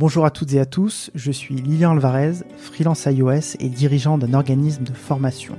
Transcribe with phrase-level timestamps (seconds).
[0.00, 4.32] Bonjour à toutes et à tous, je suis Lilian Alvarez, freelance iOS et dirigeant d'un
[4.32, 5.58] organisme de formation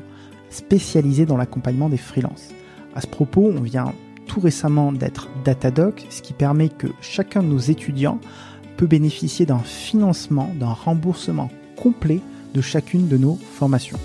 [0.49, 2.49] spécialisé dans l'accompagnement des freelances.
[2.95, 3.93] À ce propos, on vient
[4.25, 8.19] tout récemment d'être Datadoc, ce qui permet que chacun de nos étudiants
[8.77, 12.19] peut bénéficier d'un financement, d'un remboursement complet
[12.55, 13.99] de chacune de nos formations.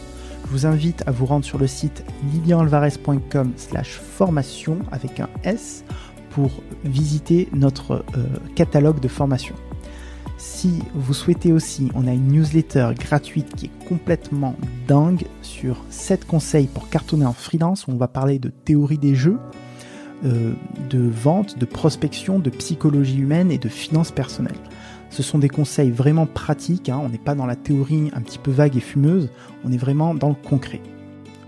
[0.44, 5.82] Je vous invite à vous rendre sur le site lilianalvarez.com slash formation avec un S
[6.28, 6.50] pour
[6.84, 9.54] visiter notre euh, catalogue de formation.
[10.38, 14.54] Si vous souhaitez aussi, on a une newsletter gratuite qui est complètement
[14.86, 17.86] dingue sur 7 conseils pour cartonner en freelance.
[17.86, 19.38] Où on va parler de théorie des jeux,
[20.24, 20.52] euh,
[20.90, 24.54] de vente, de prospection, de psychologie humaine et de finances personnelles.
[25.08, 27.00] Ce sont des conseils vraiment pratiques, hein.
[27.02, 29.30] on n'est pas dans la théorie un petit peu vague et fumeuse,
[29.64, 30.82] on est vraiment dans le concret.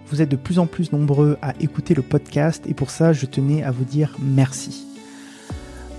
[0.06, 3.26] Vous êtes de plus en plus nombreux à écouter le podcast et pour ça je
[3.26, 4.87] tenais à vous dire merci.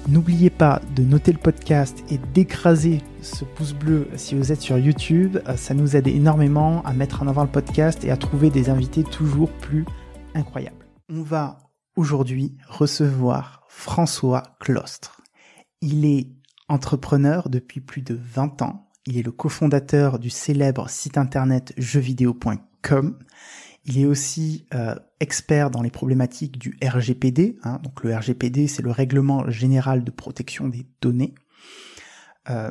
[0.08, 4.77] N'oubliez pas de noter le podcast et d'écraser ce pouce bleu si vous êtes sur
[4.77, 5.38] YouTube.
[5.48, 8.69] Euh, ça nous aide énormément à mettre en avant le podcast et à trouver des
[8.69, 9.86] invités toujours plus
[10.33, 10.88] incroyables.
[11.09, 11.58] On va
[11.95, 15.22] aujourd'hui recevoir François Clostre.
[15.81, 16.30] Il est
[16.69, 18.89] entrepreneur depuis plus de 20 ans.
[19.06, 23.17] Il est le cofondateur du célèbre site internet jeuxvideo.com.
[23.89, 27.57] Il est aussi euh, expert dans les problématiques du RGPD.
[27.63, 27.79] Hein.
[27.81, 31.33] donc le RGPD, c'est le règlement général de protection des données.
[32.51, 32.69] Euh,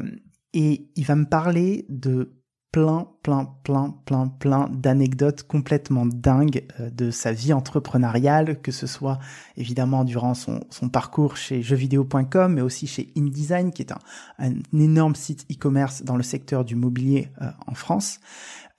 [0.53, 6.89] et il va me parler de plein, plein, plein, plein, plein d'anecdotes complètement dingues euh,
[6.91, 9.19] de sa vie entrepreneuriale, que ce soit
[9.57, 13.99] évidemment durant son, son parcours chez jeuxvideo.com, mais aussi chez InDesign, qui est un,
[14.39, 17.33] un énorme site e-commerce dans le secteur du mobilier
[17.67, 18.21] en France.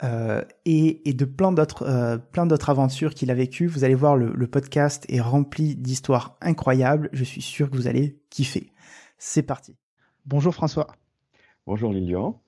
[0.02, 3.68] Euh, et, et, de plein d'autres euh, plein d'autres aventures qu'il a vécues.
[3.68, 7.10] Vous allez voir, le, le podcast est rempli d'histoires incroyables.
[7.12, 8.72] Je suis sûr que vous allez kiffer.
[9.18, 9.76] C'est parti.
[10.26, 10.88] Bonjour François.
[11.68, 12.42] Bonjour Lilian.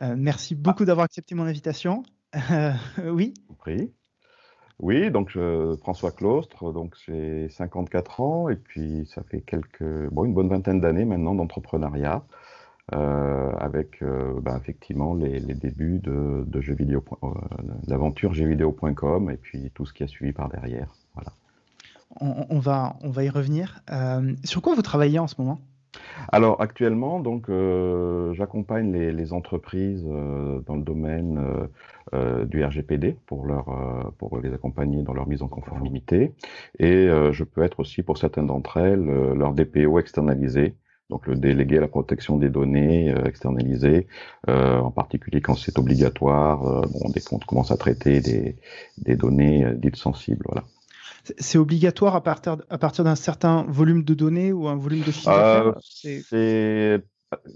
[0.00, 2.02] Euh, merci beaucoup d'avoir accepté mon invitation.
[3.04, 3.34] Oui.
[3.66, 3.92] Oui.
[4.78, 10.24] Oui, donc je, François Claustre, donc j'ai 54 ans et puis ça fait quelques, bon,
[10.24, 12.24] une bonne vingtaine d'années maintenant d'entrepreneuriat.
[12.94, 17.28] Euh, avec euh, bah, effectivement les, les, débuts de, de jeux vidéo, euh,
[17.86, 20.92] l'aventure jeuxvideo.com et puis tout ce qui a suivi par derrière.
[21.14, 21.30] Voilà.
[22.20, 23.82] On, on va, on va y revenir.
[24.42, 25.60] Sur quoi vous travaillez en ce moment?
[26.30, 31.68] Alors actuellement, donc, euh, j'accompagne les, les, entreprises euh, dans le domaine
[32.14, 33.66] euh, du RGPD pour, leur,
[34.18, 36.32] pour les accompagner dans leur mise en conformité.
[36.78, 40.74] Et je peux être aussi, pour certaines d'entre elles, leur DPO externalisé
[41.12, 44.06] donc le délégué à la protection des données euh, externalisées,
[44.48, 48.56] euh, en particulier quand c'est obligatoire, euh, bon, dès qu'on commence à traiter des,
[48.96, 50.42] des données dites sensibles.
[50.48, 50.64] Voilà.
[51.38, 55.12] C'est obligatoire à partir, à partir d'un certain volume de données ou un volume de
[55.12, 57.02] chiffre C'est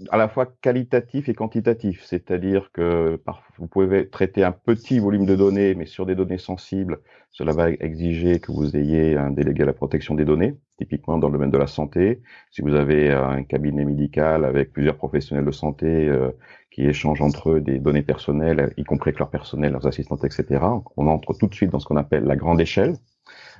[0.09, 3.21] à la fois qualitatif et quantitatif, c'est-à-dire que
[3.57, 6.99] vous pouvez traiter un petit volume de données, mais sur des données sensibles,
[7.31, 11.27] cela va exiger que vous ayez un délégué à la protection des données, typiquement dans
[11.27, 12.21] le domaine de la santé.
[12.51, 16.31] Si vous avez un cabinet médical avec plusieurs professionnels de santé euh,
[16.71, 20.61] qui échangent entre eux des données personnelles, y compris avec leur personnel, leurs assistantes, etc.,
[20.95, 22.95] on entre tout de suite dans ce qu'on appelle la grande échelle,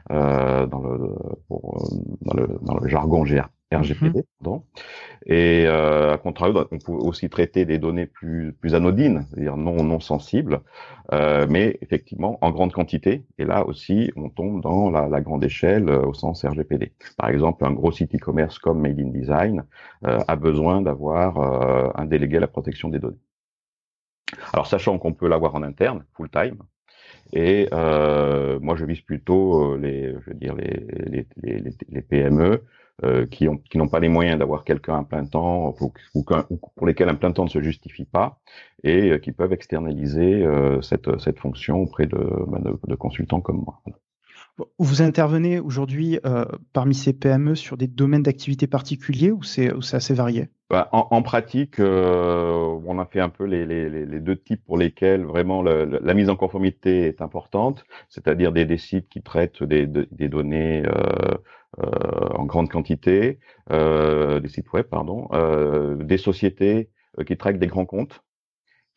[0.09, 1.15] dans, le,
[1.47, 1.89] pour,
[2.21, 3.25] dans, le, dans le jargon
[3.73, 4.63] RGPD, pardon.
[5.25, 9.83] Et euh, à contrario, on peut aussi traiter des données plus, plus anodines, c'est-à-dire non,
[9.83, 10.61] non sensibles,
[11.11, 13.25] euh, mais effectivement en grande quantité.
[13.37, 16.93] Et là aussi, on tombe dans la, la grande échelle euh, au sens RGPD.
[17.17, 19.65] Par exemple, un gros site e-commerce comme Made in Design
[20.05, 23.19] euh, a besoin d'avoir euh, un délégué à la protection des données.
[24.53, 26.57] Alors, sachant qu'on peut l'avoir en interne, full time,
[27.33, 32.63] et euh, moi, je vise plutôt les, je veux dire les, les, les, PME
[33.03, 36.57] euh, qui n'ont qui pas les moyens d'avoir quelqu'un à plein temps ou, ou, ou,
[36.75, 38.39] pour lesquels un plein temps ne se justifie pas
[38.83, 43.41] et euh, qui peuvent externaliser euh, cette, cette fonction auprès de, bah, de, de, consultants
[43.41, 43.81] comme moi.
[44.79, 50.13] Vous intervenez aujourd'hui euh, parmi ces PME sur des domaines d'activité particuliers ou c'est assez
[50.13, 50.49] varié?
[50.69, 54.63] Bah, en, en, pratique, euh, on a fait un peu les, les, les, deux types
[54.65, 59.21] pour lesquels vraiment le, la mise en conformité est importante, c'est-à-dire des, des, sites qui
[59.21, 61.37] traitent des, des données euh,
[61.79, 63.39] euh, en grande quantité,
[63.71, 66.89] euh, des sites web, pardon, euh, des sociétés
[67.25, 68.23] qui traitent des grands comptes,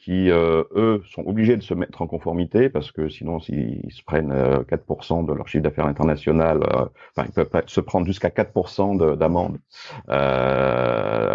[0.01, 4.03] qui, euh, eux, sont obligés de se mettre en conformité parce que sinon, s'ils se
[4.03, 8.31] prennent euh, 4% de leur chiffre d'affaires international, euh, enfin, ils peuvent se prendre jusqu'à
[8.31, 9.59] 4% d'amende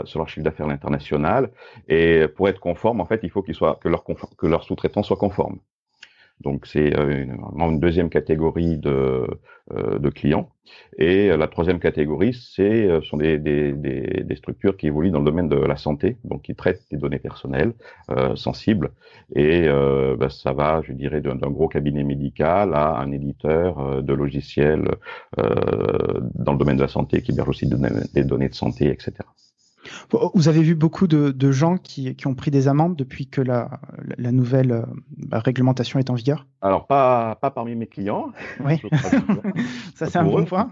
[0.05, 1.51] sur leur chiffre d'affaires international.
[1.87, 5.03] Et pour être conforme, en fait, il faut qu'ils soient que leur, que leur sous-traitant
[5.03, 5.59] soit conforme.
[6.41, 9.25] Donc c'est vraiment une deuxième catégorie de,
[9.71, 10.49] de clients.
[10.97, 15.25] Et la troisième catégorie, c'est sont des, des, des, des, structures qui évoluent dans le
[15.25, 17.73] domaine de la santé, donc qui traitent des données personnelles
[18.35, 18.91] sensibles.
[19.35, 19.67] Et
[20.19, 24.87] bah, ça va, je dirais, d'un gros cabinet médical à un éditeur de logiciels
[25.37, 29.13] dans le domaine de la santé qui héberge aussi des données de santé, etc.
[30.33, 33.69] Vous avez vu beaucoup de, gens qui, ont pris des amendes depuis que la,
[34.17, 34.83] nouvelle euh,
[35.31, 36.45] réglementation est en vigueur?
[36.61, 38.31] Alors, pas, pas parmi mes clients.
[38.63, 38.81] Oui,
[39.95, 40.69] ça c'est un bon point.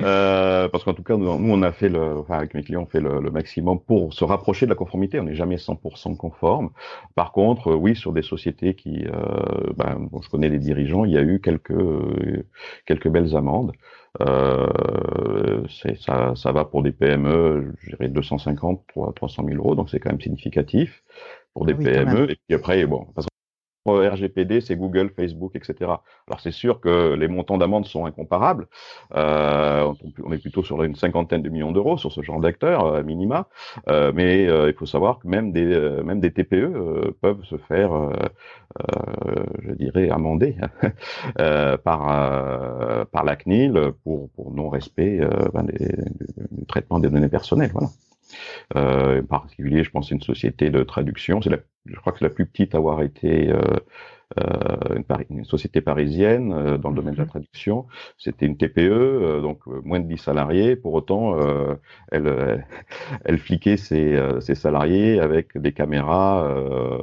[0.00, 2.86] Euh, parce qu'en tout cas, nous, on a fait, le, enfin, avec mes clients, on
[2.86, 5.20] fait le, maximum pour se rapprocher de la conformité.
[5.20, 6.70] On n'est jamais 100% conforme.
[7.14, 11.18] Par contre, oui, sur des sociétés qui, euh, ben, je connais les dirigeants, il y
[11.18, 11.74] a eu quelques,
[12.86, 13.72] quelques belles amendes.
[14.20, 15.62] Euh,
[16.00, 18.82] ça, ça va pour des PME, je dirais 250,
[19.14, 21.02] 300 000 euros, donc c'est quand même significatif
[21.54, 22.30] pour des ah PME.
[22.30, 23.27] Et puis après, bon, parce
[23.96, 25.74] RGPD, c'est Google, Facebook, etc.
[26.26, 28.66] Alors c'est sûr que les montants d'amende sont incomparables.
[29.14, 29.92] Euh,
[30.22, 33.48] on est plutôt sur une cinquantaine de millions d'euros sur ce genre d'acteurs, euh, minima.
[33.88, 37.90] Euh, mais il faut savoir que même des, TPE peuvent se faire,
[39.62, 40.56] je dirais, amender
[41.84, 45.20] par, par la CNIL pour, pour non-respect
[45.52, 47.72] ben, du traitement des données personnelles.
[47.72, 47.88] Voilà.
[48.74, 51.40] En particulier, je pense, une société de traduction.
[51.88, 53.60] Je crois que la plus petite à avoir été euh,
[54.38, 57.30] euh une, une, société parisienne euh, dans le domaine de la mhm.
[57.30, 57.86] traduction.
[58.18, 60.76] C'était une TPE, euh, donc moins de 10 salariés.
[60.76, 61.36] Pour autant,
[62.12, 62.64] elle,
[63.24, 66.54] elle fliquait ses, ses, salariés avec des caméras,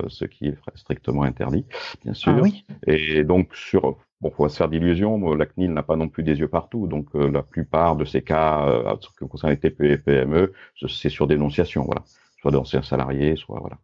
[0.07, 1.65] ce qui est strictement interdit,
[2.03, 2.39] bien ah sûr.
[2.41, 2.65] oui.
[2.87, 5.33] Et donc sur Bon, faut se faire d'illusions.
[5.35, 8.21] La CNIL n'a pas non plus des yeux partout, donc euh, la plupart de ces
[8.21, 10.53] cas, euh, qui concernent les TPE et PME,
[10.87, 12.03] c'est sur dénonciation, voilà,
[12.39, 13.77] soit d'anciens salariés, soit voilà.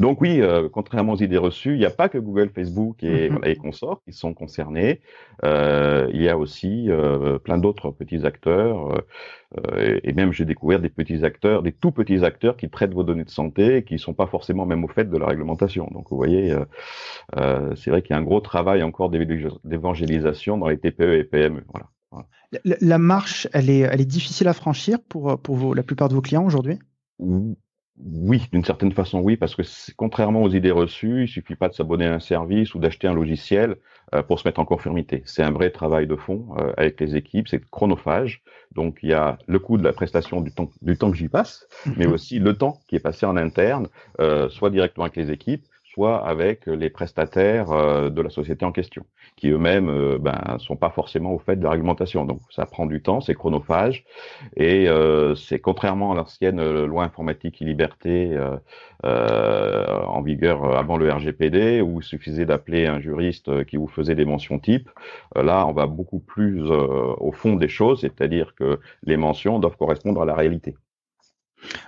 [0.00, 3.30] Donc oui, euh, contrairement aux idées reçues, il n'y a pas que Google, Facebook et,
[3.30, 3.48] mm-hmm.
[3.48, 5.00] et consorts qui sont concernés.
[5.44, 9.02] Euh, il y a aussi euh, plein d'autres petits acteurs.
[9.58, 13.04] Euh, et même j'ai découvert des petits acteurs, des tout petits acteurs qui traitent vos
[13.04, 15.88] données de santé et qui ne sont pas forcément même au fait de la réglementation.
[15.92, 16.54] Donc vous voyez,
[17.76, 21.64] c'est vrai qu'il y a un gros travail encore d'évangélisation dans les TPE et PME.
[21.72, 21.86] Voilà.
[22.64, 26.08] La, la, marche, elle est, elle est difficile à franchir pour, pour vos, la plupart
[26.08, 26.78] de vos clients aujourd'hui?
[27.98, 29.62] Oui, d'une certaine façon, oui, parce que
[29.96, 33.14] contrairement aux idées reçues, il suffit pas de s'abonner à un service ou d'acheter un
[33.14, 33.76] logiciel
[34.14, 35.22] euh, pour se mettre en conformité.
[35.26, 38.42] C'est un vrai travail de fond euh, avec les équipes, c'est chronophage.
[38.74, 41.28] Donc il y a le coût de la prestation du temps, du temps que j'y
[41.28, 43.86] passe, mais aussi le temps qui est passé en interne,
[44.20, 45.64] euh, soit directement avec les équipes,
[45.94, 49.04] soit avec les prestataires euh, de la société en question,
[49.36, 52.24] qui eux-mêmes euh, ben, sont pas forcément au fait de la réglementation.
[52.24, 54.04] Donc ça prend du temps, c'est chronophage,
[54.56, 58.36] et euh, c'est contrairement à l'ancienne loi informatique et liberté
[59.02, 64.24] en vigueur avant le RGPD, où il suffisait d'appeler un juriste qui vous faisait des
[64.24, 64.90] mentions types.
[65.36, 70.22] là, on va beaucoup plus au fond des choses, c'est-à-dire que les mentions doivent correspondre
[70.22, 70.74] à la réalité.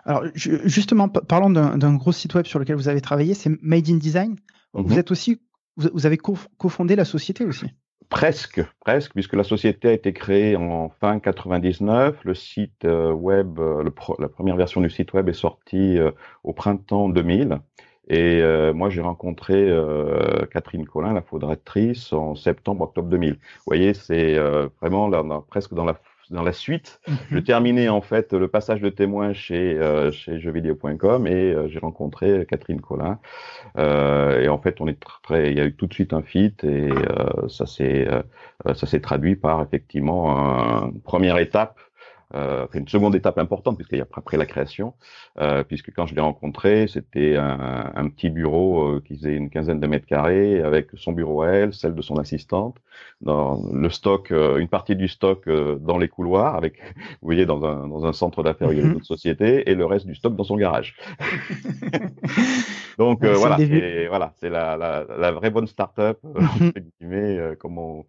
[0.04, 3.96] Alors, justement, parlant d'un gros site web sur lequel vous avez travaillé, c'est Made in
[3.96, 4.36] Design.
[4.72, 4.98] Vous mhm.
[4.98, 5.40] êtes aussi,
[5.76, 7.66] vous, avez cofondé la société aussi.
[8.08, 12.24] Presque, presque, puisque la société a été créée en fin 99.
[12.24, 13.82] Le site euh, web, euh,
[14.18, 16.12] la première version du site web est sortie euh,
[16.44, 17.58] au printemps 2000.
[18.08, 18.40] Et
[18.72, 19.68] moi, j'ai rencontré
[20.52, 23.32] Catherine Collin, la fondatrice, en septembre-octobre 2000.
[23.32, 24.38] Vous voyez, c'est
[24.80, 25.94] vraiment là, presque dans la
[26.30, 27.00] dans la suite.
[27.06, 27.16] Mhm.
[27.30, 31.78] Je terminais en fait le passage de témoin chez euh, chez jeuxvideo.com et euh, j'ai
[31.78, 33.18] rencontré Catherine Collin.
[33.78, 36.22] Euh, et en fait, on est très, il y a eu tout de suite un
[36.22, 41.78] fit et euh, ça s'est euh, ça s'est traduit par effectivement une première étape
[42.34, 44.94] euh, une seconde étape importante puisqu'il y a après la création,
[45.38, 49.48] euh, puisque quand je l'ai rencontré, c'était un, un, petit bureau euh, qui faisait une
[49.48, 52.78] quinzaine de mètres carrés avec son bureau à elle, celle de son assistante,
[53.20, 56.80] dans le stock, euh, une partie du stock euh, dans les couloirs, avec,
[57.22, 59.74] vous voyez, dans un, dans un centre d'affaires il y a une autre société, et
[59.74, 60.96] le reste du stock dans son garage.
[62.98, 66.18] Donc voilà, c'est voilà, c'est la, la, la, vraie bonne start-up,
[67.58, 68.04] comme on,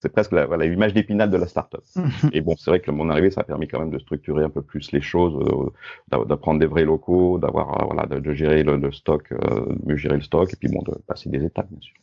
[0.00, 1.82] c'est presque la voilà, l'image d'épinal de la startup.
[2.32, 4.50] et bon, c'est vrai que mon arrivée, ça a permis quand même de structurer un
[4.50, 8.90] peu plus les choses, euh, d'apprendre des vrais locaux, d'avoir euh, voilà, de, gérer le,
[8.92, 11.94] stock, euh, mieux gérer le stock, et puis bon, de passer des étapes, bien sûr.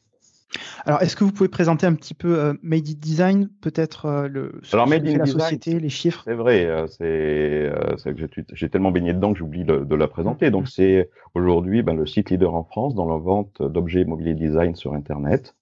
[0.86, 4.62] Alors, est-ce que vous pouvez présenter un petit peu euh, Made in Design, peut-être le
[4.72, 6.22] Alors, Made in la société, les chiffres?
[6.24, 7.70] C'est vrai, c'est
[8.06, 10.50] que j'ai tellement baigné dedans que j'oublie de, de, la présenter.
[10.50, 14.76] Donc, c'est aujourd'hui ben, le site leader en France dans la vente d'objets immobiliers design
[14.76, 15.54] sur Internet.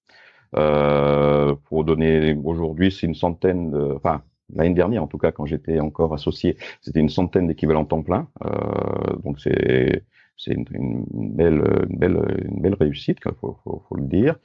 [0.57, 5.45] Euh, pour donner, aujourd'hui, c'est une centaine, de, enfin l'année dernière en tout cas, quand
[5.45, 8.27] j'étais encore associé, c'était une centaine d'équivalents temps plein.
[8.45, 10.03] Euh, donc c'est
[10.37, 14.35] c'est une, belle, une belle, une belle réussite, il faut, faut, faut, le dire.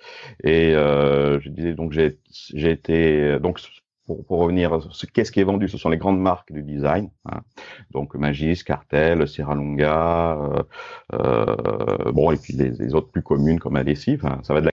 [0.44, 2.18] Et je disais donc j'ai,
[2.54, 3.58] j'ai été donc
[4.10, 4.78] pour, pour, revenir,
[5.12, 5.68] qu'est-ce qui est vendu?
[5.68, 7.42] Ce sont les grandes marques du design, hein.
[7.92, 10.62] donc Magis, Cartel, Sierra Longa, euh,
[11.12, 14.26] euh, bon et puis les, les, autres plus communes comme Adhesive.
[14.26, 14.40] Hein.
[14.42, 14.72] Ça va de la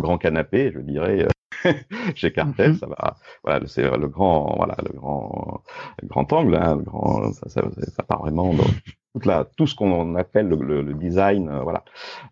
[0.00, 1.26] grand canapé, je dirais,
[2.14, 2.76] chez Cartel, mhm.
[2.76, 3.16] ça va.
[3.44, 5.62] Voilà, c'est le grand, voilà, le grand,
[6.04, 8.64] grand angle, hein, le grand, ça, ça, ça part vraiment dans
[9.12, 11.84] toute la, tout ce qu'on appelle le, le, design, euh, voilà.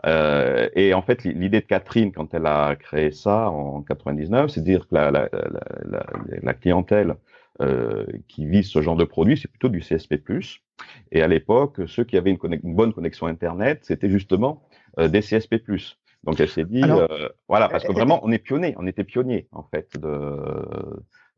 [0.06, 4.60] Euh, et en fait, l'idée de Catherine, quand elle a créé ça en 99, c'est
[4.60, 5.28] de dire que la, la,
[5.84, 6.06] la,
[6.42, 7.16] la clientèle
[7.60, 10.14] euh, qui vise ce genre de produit, c'est plutôt du CSP+.
[11.10, 14.62] Et à l'époque, ceux qui avaient une, une bonne connexion Internet, c'était justement
[15.00, 15.56] euh, des CSP+.
[16.24, 19.48] Donc elle s'est dit, euh, voilà, parce que vraiment, on est pionnier, on était pionnier
[19.52, 20.36] en fait de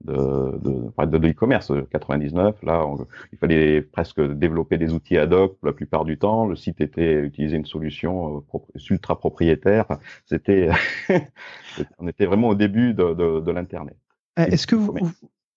[0.04, 1.72] de de, de, l'e-commerce.
[1.90, 2.86] 99, là,
[3.32, 6.46] il fallait presque développer des outils ad hoc la plupart du temps.
[6.46, 9.86] Le site était utilisé une solution euh, ultra propriétaire.
[10.24, 10.70] C'était,
[11.98, 13.96] on était vraiment au début de, de, de l'internet.
[14.38, 14.96] Euh, est-ce que vous,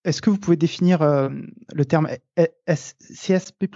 [0.03, 3.67] est-ce que vous pouvez définir le terme CSP+.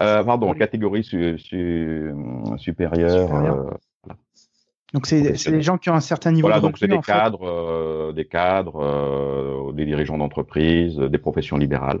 [0.00, 2.12] Euh, pardon, catégorie su, su,
[2.56, 3.78] supérieure.
[4.94, 8.12] Donc c'est les gens qui ont un certain niveau voilà, donc c'est des, cadres, euh,
[8.12, 12.00] des cadres, euh, des dirigeants d'entreprise, des professions libérales.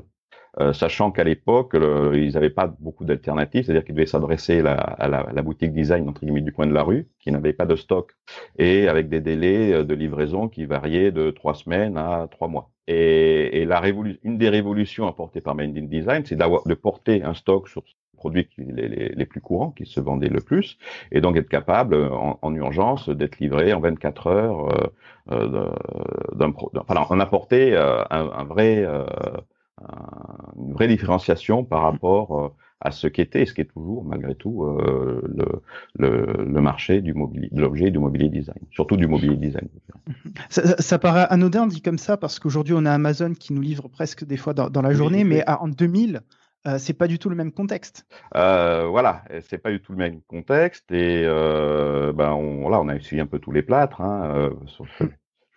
[0.58, 1.76] Euh, sachant qu'à l'époque,
[2.14, 6.22] ils n'avaient pas beaucoup d'alternatives, c'est-à-dire qu'ils devaient s'adresser à la, la, boutique design entre
[6.22, 8.12] guillemets du coin de la rue, qui n'avait pas de stock,
[8.58, 12.70] et avec des délais de livraison qui variaient de trois semaines à trois mois.
[12.86, 17.68] Et, et la une des révolutions apportées par in Design, c'est de porter un stock
[17.68, 17.82] sur
[18.26, 20.78] produits les, les, les, plus courants, qui se vendaient le plus,
[21.12, 24.88] et donc être capable en, en urgence d'être livré en 24 heures, euh,
[25.30, 25.70] euh
[26.34, 29.06] d'un, enfin, en apporter euh, un, un, vrai, euh,
[30.58, 34.64] une vraie différenciation par rapport à ce qu'était et ce qui est toujours, malgré tout,
[34.64, 35.62] euh, le,
[35.98, 39.68] le, le, marché du mobilier, de l'objet du mobilier design, surtout du mobilier design.
[40.50, 43.88] Ça, ça paraît anodin dit comme ça parce qu'aujourd'hui on a Amazon qui nous livre
[43.88, 46.20] presque des fois dans, dans la journée, mais en 2000,
[46.66, 48.06] euh, c'est pas du tout le même contexte.
[48.34, 52.88] Euh, voilà, c'est pas du tout le même contexte et euh, ben on, là on
[52.88, 54.00] a essuyé un peu tous les plâtres.
[54.00, 54.50] Hein, euh,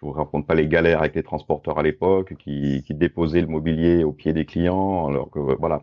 [0.02, 3.48] je vous raconte pas les galères avec les transporteurs à l'époque qui, qui, déposaient le
[3.48, 5.82] mobilier au pied des clients alors que voilà.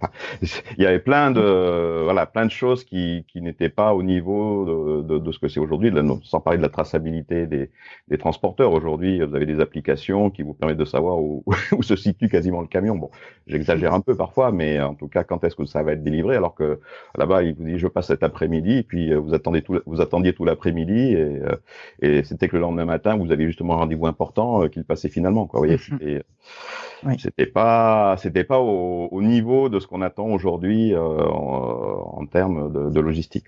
[0.78, 5.02] Il y avait plein de voilà plein de choses qui, qui n'étaient pas au niveau
[5.02, 5.92] de, de, de ce que c'est aujourd'hui.
[6.24, 7.70] Sans parler de la traçabilité des,
[8.08, 8.72] des transporteurs.
[8.72, 12.62] Aujourd'hui vous avez des applications qui vous permettent de savoir où, où se situe quasiment
[12.62, 12.96] le camion.
[12.96, 13.10] Bon
[13.46, 16.36] j'exagère un peu parfois mais en tout cas quand est-ce que ça va être délivré?
[16.36, 16.80] Alors que
[17.18, 20.32] là-bas il vous dit je passe cet après-midi puis euh, vous attendez tout vous attendiez
[20.32, 21.56] tout l'après-midi et, euh,
[22.00, 25.46] et c'était que le lendemain matin vous avez justement rendez-vous important euh, qu'il passait finalement.
[25.46, 25.60] Quoi.
[25.60, 27.18] Vous voyez, mhm.
[27.18, 33.00] c'était, pas, c'était pas au, niveau de ce qu'on attend aujourd'hui euh, en, termes de,
[33.00, 33.46] logistique.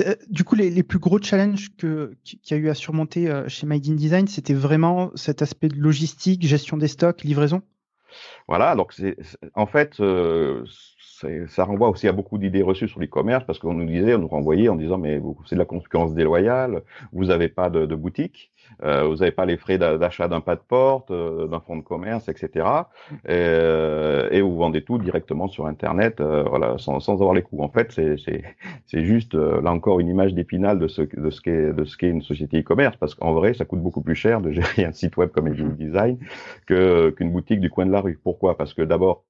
[0.00, 3.66] Euh, du coup, les, plus gros challenges que qu'il y a eu à surmonter chez
[3.66, 7.62] Made in Design, c'était vraiment cet aspect de logistique, gestion des stocks, livraison?
[8.48, 9.16] Voilà, donc c'est
[9.54, 10.00] en fait
[11.48, 14.28] ça renvoie aussi à beaucoup d'idées reçues sur l'e-commerce parce qu'on nous disait, on nous
[14.28, 18.52] renvoyait en disant mais c'est de la concurrence déloyale, vous n'avez pas de, de, boutique,
[18.82, 21.82] euh, vous n'avez pas les frais d'achat d'un pas de porte, euh, d'un fonds de
[21.82, 22.66] commerce, etc.
[23.24, 27.42] Et, euh, et, vous vendez tout directement sur Internet, euh, voilà, sans, sans, avoir les
[27.42, 27.62] coûts.
[27.62, 32.22] En fait, c'est juste là encore une image d'épinal de ce de ce qu'est une
[32.22, 35.30] société e-commerce parce qu'en vrai, ça coûte beaucoup plus cher de gérer un site web
[35.30, 36.18] comme Edge Design
[36.66, 38.18] que qu'une boutique du coin de la rue.
[38.22, 38.56] Pourquoi?
[38.56, 39.24] Parce que d'abord,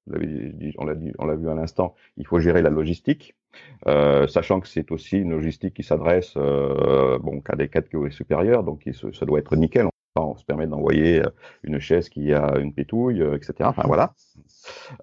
[0.78, 3.34] on l'a on l'a vu à l'instant il faut gérer la logistique,
[3.86, 8.62] euh, sachant que c'est aussi une logistique qui s'adresse euh, bon, qu'à des catégories supérieures,
[8.62, 9.88] donc ça doit être nickel.
[10.16, 11.22] On se permet d'envoyer
[11.62, 13.54] une chaise qui a une pétouille, etc.
[13.60, 14.14] Enfin voilà.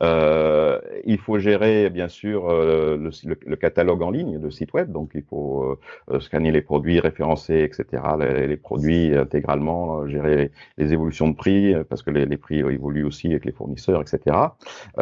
[0.02, 4.92] Euh, il faut gérer bien sûr euh, le, le, catalogue en ligne de site web,
[4.92, 5.80] donc il faut euh,
[6.12, 8.04] euh, scanner les produits, référencer, etc.
[8.20, 13.06] Les, les produits intégralement, gérer les, évolutions de prix parce que les, les, prix évoluent
[13.06, 14.36] aussi avec les fournisseurs, etc.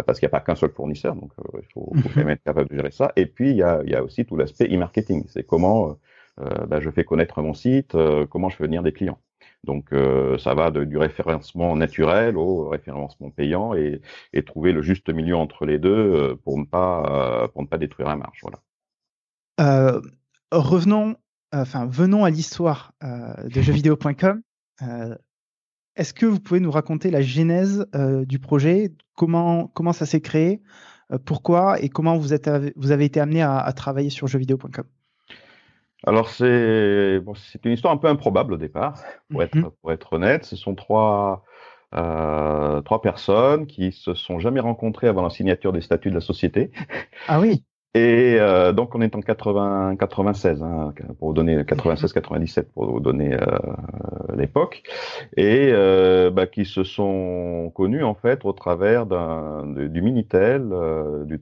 [0.05, 2.75] parce qu'il n'y a pas qu'un seul fournisseur, donc il faut, même être capable de
[2.75, 3.12] gérer ça.
[3.15, 5.97] Et puis il y a, il y a aussi tout l'aspect e-marketing, c'est comment
[6.38, 7.95] bah, je fais connaître mon site,
[8.29, 9.19] comment je fais venir des clients.
[9.65, 14.81] Donc euh, ça va de, du référencement naturel au référencement payant et, et, trouver le
[14.81, 17.03] juste milieu entre les deux euh, pour ne pas
[17.43, 18.39] euh, pour ne pas détruire la marge.
[18.41, 18.60] Voilà.
[19.60, 20.01] Euh,
[20.51, 21.15] revenons,
[21.51, 24.41] enfin venons à l'histoire de jeuxvideo.com.
[25.95, 27.88] Est-ce que vous pouvez nous raconter la genèse
[28.27, 30.62] du projet, comment comment ça s'est créé,
[31.25, 34.86] pourquoi et comment vous êtes vous avez été amené à, à travailler sur jeuxvideo.com
[36.05, 39.71] alors c'est bon, c'est une histoire un peu improbable au départ, pour être mhm.
[39.81, 40.45] pour être honnête.
[40.45, 41.43] Ce sont trois
[41.95, 46.21] euh, trois personnes qui se sont jamais rencontrées avant la signature des statuts de la
[46.21, 46.71] société.
[47.27, 47.63] Ah oui.
[47.95, 52.99] Et euh, donc on est en 80, 96, hein, pour vous donner 96-97 pour vous
[52.99, 53.57] donner euh,
[54.35, 54.83] l'époque,
[55.37, 61.23] et euh, bah, qui se sont connus en fait au travers d'un du Minitel, euh,
[61.23, 61.41] du,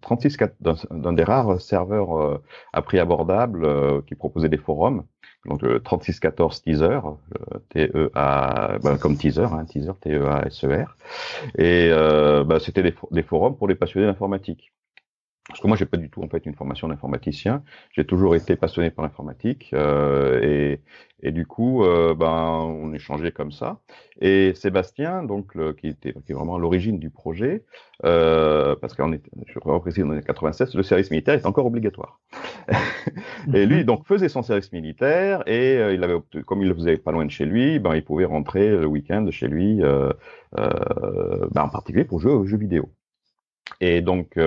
[0.00, 2.42] 36 d'un des rares serveurs euh,
[2.72, 5.04] à prix abordable qui proposait des forums.
[5.46, 6.98] Donc le 3614 teaser,
[7.68, 10.96] T-E-A, bah, comme teaser, hein, teaser T-E-A-S-E-R,
[11.58, 11.90] et
[12.44, 14.72] bah, c'était des, des forums pour les passionnés d'informatique.
[15.48, 17.64] Parce que moi, j'ai pas du tout en fait une formation d'informaticien.
[17.90, 20.80] J'ai toujours été passionné par l'informatique euh, et,
[21.20, 23.80] et, du coup, euh, ben, on échangeait comme ça.
[24.20, 27.64] Et Sébastien, donc qui était qui est vraiment à l'origine du projet,
[28.04, 32.20] euh, parce qu'en je reprécise dans les 96, le service militaire est encore obligatoire.
[33.52, 33.84] et lui, mhm.
[33.84, 37.32] donc, faisait son service militaire et il avait, comme il le faisait pas loin de
[37.32, 40.14] chez lui, ben, il pouvait rentrer le week-end chez lui, ben,
[40.56, 42.88] en particulier pour jouer aux jeux vidéo.
[43.80, 44.38] Et donc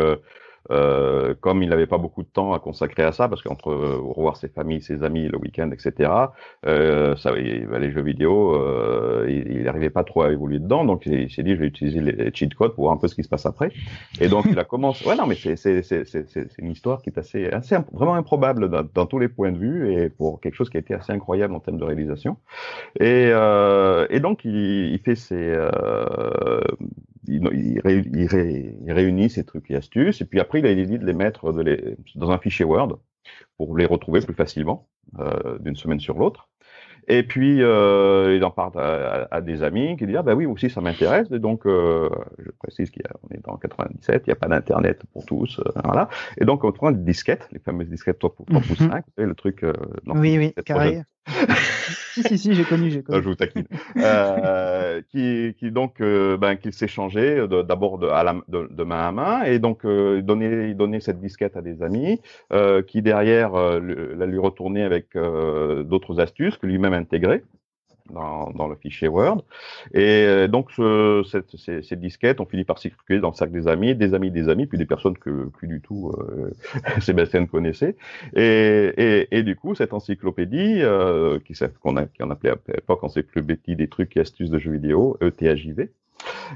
[0.71, 3.99] euh, comme il n'avait pas beaucoup de temps à consacrer à ça, parce qu'entre euh,
[4.01, 6.11] revoir ses familles, ses amis le week-end, etc.,
[6.65, 11.29] euh, ça, les jeux vidéo, euh, il n'arrivait pas trop à évoluer dedans, donc il,
[11.31, 13.29] s'est dit je vais utiliser les cheat codes pour voir un peu ce qui se
[13.29, 13.71] passe après.
[14.19, 15.07] Et donc il a commencé.
[15.07, 19.19] Ouais, non, mais c'est une histoire qui est assez, assez vraiment improbable dans, dans, tous
[19.19, 21.77] les points de vue et pour quelque chose qui a été assez incroyable en termes
[21.77, 22.37] de réalisation.
[22.99, 25.55] Et, euh, et donc il, il fait ses
[27.27, 27.81] il,
[28.85, 31.51] il, réunit ces trucs et astuces, et puis après, il a dit de les mettre
[31.51, 32.99] de les, dans un fichier Word
[33.57, 34.87] pour les retrouver plus facilement
[35.19, 36.49] euh, d'une semaine sur l'autre.
[37.07, 38.71] Et puis, euh, il en parle
[39.29, 41.27] à, des amis qui disent, ah bah oui, aussi ça m'intéresse.
[41.31, 45.25] Et donc, euh, je précise qu'on est en 97, il n'y a pas d'Internet pour
[45.25, 45.59] tous.
[45.59, 46.09] Euh, voilà.
[46.39, 49.63] Et donc, on prend des disquettes, les fameuses disquettes 3 pouces 5, le truc...
[49.63, 49.73] Euh,
[50.07, 51.03] oui, oui, carré.
[52.13, 53.21] Si, si, si, j'ai connu, j'ai connu.
[53.21, 53.65] je vous taquine.
[53.97, 59.85] Euh, qui, qui donc, euh, ben, qu'il s'échangeait d'abord de, main à main, et donc
[59.85, 62.21] euh, il, donnait, donnait cette disquette à des amis,
[62.53, 63.79] euh, qui derrière euh,
[64.15, 67.43] la lui retournait avec d'autres astuces que lui-même intégrait
[68.09, 69.43] dans, dans, le fichier Word.
[69.93, 73.53] Et euh, donc, ce, cette, ces, ces, disquettes ont fini par circuler dans le cercle
[73.53, 76.51] des amis, des amis des amis, puis des personnes que plus du tout euh,
[77.01, 77.95] Sébastien connaissait.
[78.35, 83.87] Et, et, et, du coup, cette encyclopédie, euh, qui qu'on appelait à l'époque encyclopédie des
[83.87, 85.89] trucs et astuces de jeux vidéo, ETHJV,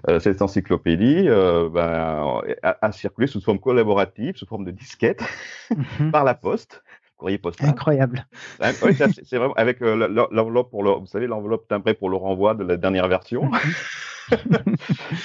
[0.07, 5.23] euh, cette encyclopédie euh, ben, a, a, circulé sous forme collaborative, sous forme de disquette,
[5.99, 6.11] mhm.
[6.11, 6.83] par la poste
[7.19, 7.69] courrier postal.
[7.69, 8.25] Incroyable.
[8.61, 12.55] Oui, c'est vraiment avec euh, l'enveloppe pour le, vous savez, l'enveloppe timbrée pour le renvoi
[12.55, 13.51] de la dernière version.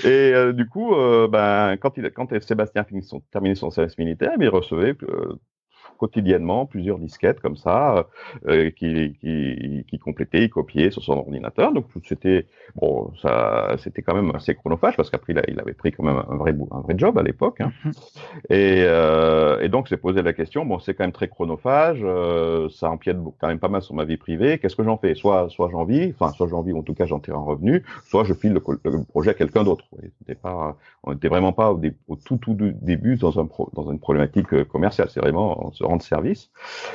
[0.05, 3.71] et euh, du coup, euh, ben, quand, il, quand Sébastien a fini son, terminé son
[3.71, 4.95] service militaire, il recevait
[5.97, 8.07] quotidiennement plusieurs disquettes comme ça
[8.49, 11.73] euh, qui, qui, qui complétaient, copiaient sur son ordinateur.
[11.73, 16.03] Donc c'était bon, ça c'était quand même assez chronophage parce qu'après il, avait pris quand
[16.03, 17.61] même un vrai un vrai job à l'époque.
[17.61, 17.73] Hein.
[17.85, 17.93] Mhm.
[18.51, 20.65] Et, euh, et donc c'est posé la question.
[20.65, 24.05] Bon, c'est quand même très chronophage, euh, ça empiète quand même pas mal sur ma
[24.05, 24.59] vie privée.
[24.59, 25.15] Qu'est-ce que j'en fais?
[25.15, 27.83] Soit soit j'en vis, enfin soit j'en vis, en tout cas j'en tire un revenu,
[28.05, 29.85] soit je file le, le projet à quelqu'un d'autre.
[30.43, 33.99] Pas, on n'était vraiment pas au, au, tout tout début dans un pro, dans une
[33.99, 35.09] problématique euh, commerciale.
[35.11, 36.51] C'est vraiment rendre service.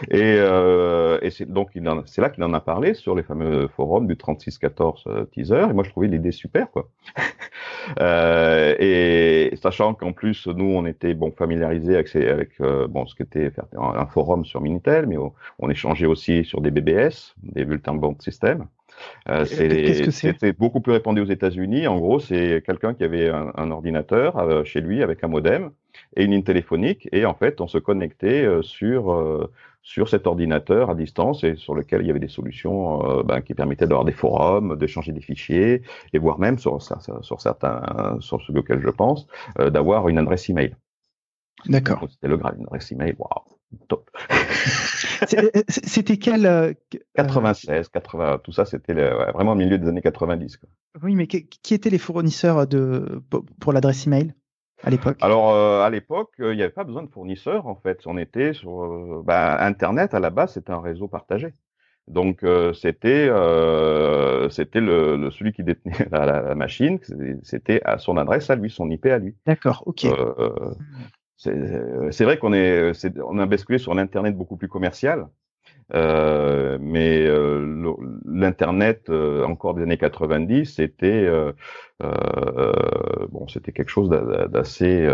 [0.09, 1.69] Et, euh, c'est donc
[2.05, 5.67] c'est là qu'il en a parlé sur les fameux forums du 3614 euh, teaser.
[5.69, 6.89] Et moi, je trouvais l'idée super, quoi.
[7.99, 13.51] euh, et sachant qu'en plus, nous, on était bon familiarisés avec, avec bon ce qu'était
[13.77, 18.65] un, forum sur Minitel, mais on, échangeait aussi sur des BBS, des Bulletin Board System.
[19.27, 21.87] Euh, C'était beaucoup plus répandu aux États-Unis.
[21.87, 25.71] En gros, c'est quelqu'un qui avait un, un ordinateur euh, chez lui avec un modem
[26.15, 30.27] et une ligne téléphonique, et en fait, on se connectait euh, sur euh, sur cet
[30.27, 33.87] ordinateur à distance et sur lequel il y avait des solutions euh, ben, qui permettaient
[33.87, 35.81] d'avoir des forums, d'échanger des fichiers
[36.13, 40.75] et voire même sur, sur certains, sur ceux auxquels je pense, d'avoir une adresse email.
[41.65, 42.05] D'accord.
[42.09, 43.43] C'était le grave, une adresse email, waouh,
[43.87, 44.09] top.
[45.67, 46.75] c'était quel
[47.15, 50.57] 96, 80, tout ça, c'était vraiment au milieu des années 90.
[50.57, 50.69] Quoi.
[51.03, 53.21] Oui, mais qui étaient les fournisseurs de
[53.59, 54.33] pour l'adresse email
[54.83, 55.17] à l'époque?
[55.21, 58.01] Alors euh, à l'époque, euh, il n'y avait pas besoin de fournisseurs en fait.
[58.05, 61.53] On était sur euh, bah, Internet à la base, c'était un réseau partagé.
[62.07, 63.29] Donc c'était
[64.49, 66.97] c'était le, celui qui détenait la, machine,
[67.43, 69.35] c'était à son adresse à lui, son IP à lui.
[69.45, 70.07] D'accord, ok.
[71.39, 72.91] C'est vrai qu'on est,
[73.25, 75.27] on a basculé sur un Internet beaucoup plus commercial.
[75.95, 81.27] Euh, mais euh, l'internet euh, encore des années 90, c'était
[81.99, 85.09] bon, c'était quelque chose d'assez,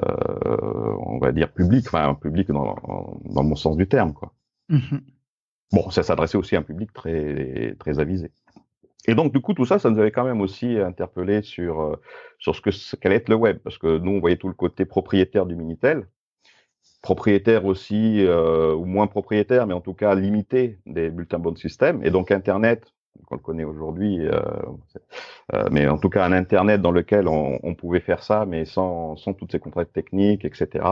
[0.00, 2.76] on va dire public, enfin public dans,
[3.24, 4.32] dans bon sens du terme, quoi.
[4.68, 4.98] Mmh
[5.70, 8.30] bon, ça s'adressait aussi à un public très très avisé.
[9.08, 11.98] Et donc, du coup, tout ça, ça nous avait quand même aussi interpellé sur
[12.38, 14.84] sur ce que qu'allait être le web, parce que nous, on voyait tout le côté
[14.84, 16.06] propriétaire du Minitel,
[17.02, 22.04] propriétaires aussi, ou moins propriétaires, mais en tout cas limités des bulletins bon système.
[22.04, 22.92] Et donc Internet,
[23.26, 24.40] qu'on le connaît aujourd'hui, euh,
[25.54, 28.64] euh, mais en tout cas un Internet dans lequel on, on pouvait faire ça, mais
[28.64, 30.84] sans, sans toutes ces contraintes techniques, etc.,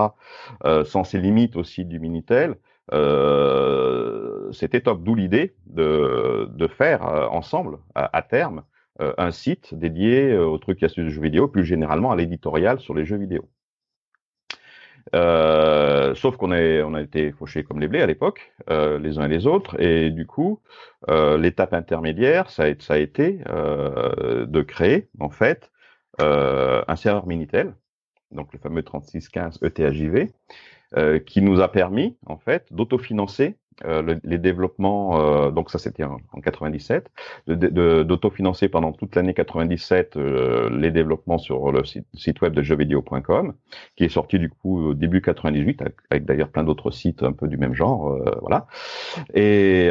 [0.64, 2.56] euh, sans ces limites aussi du Minitel,
[2.92, 5.02] euh, c'était top.
[5.02, 8.62] D'où l'idée de, de faire euh, ensemble, à, terme,
[9.00, 12.94] euh, un site dédié aux trucs astuces de jeux vidéo, plus généralement à l'éditorial sur
[12.94, 13.48] les jeux vidéo.
[15.14, 19.26] Euh, sauf qu'on on a été fauchés comme les blés à l'époque, euh, les uns
[19.26, 20.60] et les autres, et du coup,
[21.08, 25.70] euh, l'étape intermédiaire, ça a, ça a été euh, de créer en fait
[26.20, 27.74] euh, un serveur Minitel,
[28.32, 30.32] donc le fameux 3615 ETHJV,
[31.26, 36.04] qui nous a permis en fait d'autofinancer euh, le, les développements, euh, donc ça c'était
[36.04, 37.10] en, en, 97,
[37.46, 43.52] d'autofinancer pendant toute l'année 97 euh, les développements sur le site, site web de jeuxvideo.com,
[43.96, 47.32] qui est sorti du coup au début 98, avec, avec d'ailleurs plein d'autres sites un
[47.32, 48.66] peu du même genre, voilà,
[49.34, 49.88] et,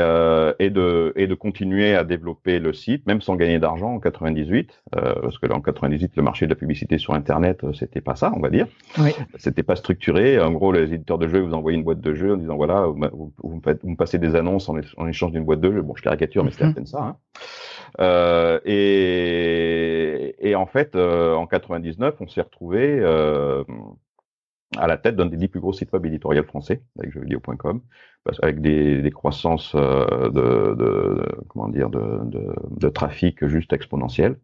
[0.60, 4.82] et, de, et de continuer à développer le site, même sans gagner d'argent en 98,
[4.92, 8.32] parce que là en 98 le marché de la publicité sur Internet c'était pas ça,
[8.36, 8.68] on va dire,
[8.98, 9.12] oui.
[9.38, 10.40] c'était pas structuré.
[10.40, 12.88] En gros, les éditeurs de jeux vous envoyaient une boîte de jeux en disant voilà,
[12.88, 15.72] vous, vous me faites vous me passez des annonces en, en échange d'une boîte de
[15.72, 15.82] jeux.
[15.82, 16.74] Bon, je caricature, mais c'était à mhm.
[16.74, 17.02] peine ça.
[17.02, 17.18] Hein.
[18.00, 23.64] Euh, et, et, en fait, euh, en 99, on s'est retrouvé euh,
[24.78, 27.82] à la tête d'un des dix plus gros sites web éditoriaux français, avec jeuxvideo.com,
[28.42, 34.38] avec des, des croissances euh, de, de, comment dire de, de, de, trafic juste exponentielles.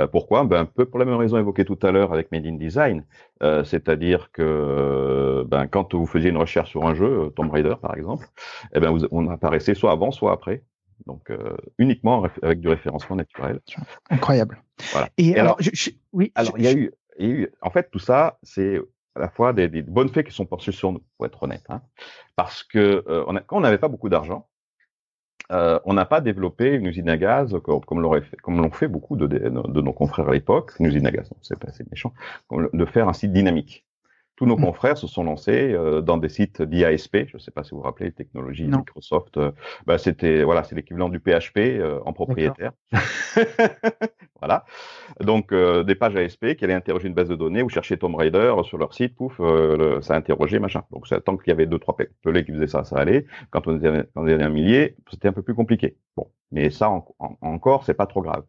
[0.00, 0.44] Euh, pourquoi?
[0.44, 3.04] Ben un peu pour la même raison évoquée tout à l'heure avec Made in Design,
[3.42, 7.96] euh, c'est-à-dire que ben quand vous faisiez une recherche sur un jeu, Tomb Raider par
[7.96, 8.26] exemple,
[8.74, 10.64] eh ben vous, on apparaissait soit avant, soit après.
[11.06, 13.60] Donc euh, uniquement avec du référencement naturel.
[14.10, 14.62] Incroyable.
[14.92, 15.08] Voilà.
[15.16, 16.32] Et, alors, je, je, oui.
[16.34, 18.80] Alors il y a eu, eu, en fait, tout ça, c'est
[19.20, 21.64] la fois des, bonnes faits qui sont portés sur nous, pour être honnête.
[21.68, 21.82] Hein.
[22.36, 24.48] Parce que euh, quand on n'avait pas beaucoup d'argent,
[25.52, 29.48] euh, on n'a pas développé une usine à gaz comme, comme l'ont fait, beaucoup de,
[29.48, 32.12] nos confrères à l'époque, une usine à gaz, c'est pas assez méchant,
[32.50, 33.84] de faire un site dynamique
[34.40, 34.64] tous nos mmh.
[34.64, 37.26] confrères se sont lancés euh, dans des sites d'IASP.
[37.28, 38.78] Je ne sais pas si vous vous rappelez, technologie non.
[38.78, 39.36] Microsoft.
[39.36, 39.52] Euh,
[39.84, 42.72] bah, c'était voilà, c'est l'équivalent du PHP euh, en propriétaire.
[44.40, 44.64] voilà.
[45.20, 47.60] Donc des pages ASP qui allaient interroger une base de données.
[47.60, 50.84] Vous cherchez Tomb Raider sur leur site, pouf, le, ça interrogeait machin.
[50.90, 53.26] Donc ça, tant qu'il y avait deux trois pelés qui faisaient ça, ça allait.
[53.50, 55.98] Quand on était, quand on était un millier, c'était un peu plus compliqué.
[56.16, 58.44] Bon, mais ça en, en, encore, c'est pas trop grave.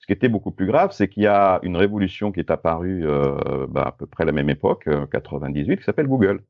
[0.00, 3.06] Ce qui était beaucoup plus grave, c'est qu'il y a une révolution qui est apparue
[3.06, 6.44] euh, bah, à peu près à la même époque, 98, qui s'appelle Google.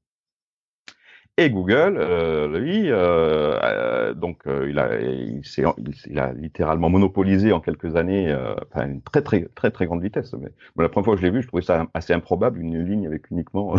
[1.38, 6.90] Et Google, euh, lui, euh, euh, donc euh, il, a, il, il, il, a littéralement
[6.90, 10.34] monopolisé en quelques années, euh, enfin une très très très très grande vitesse.
[10.34, 13.06] Mais, la première fois que je l'ai vu, je trouvais ça assez improbable, une ligne
[13.06, 13.74] avec uniquement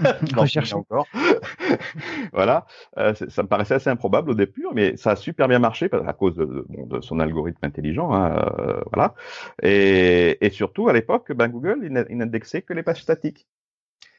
[0.36, 1.06] recherche encore.
[2.32, 2.66] voilà,
[2.98, 6.12] euh, ça me paraissait assez improbable au début, mais ça a super bien marché à
[6.12, 9.14] cause de, bon, de son algorithme intelligent, hein, euh, voilà.
[9.62, 13.46] Et, et, surtout à l'époque, ben, Google il n'indexait que les pages statiques.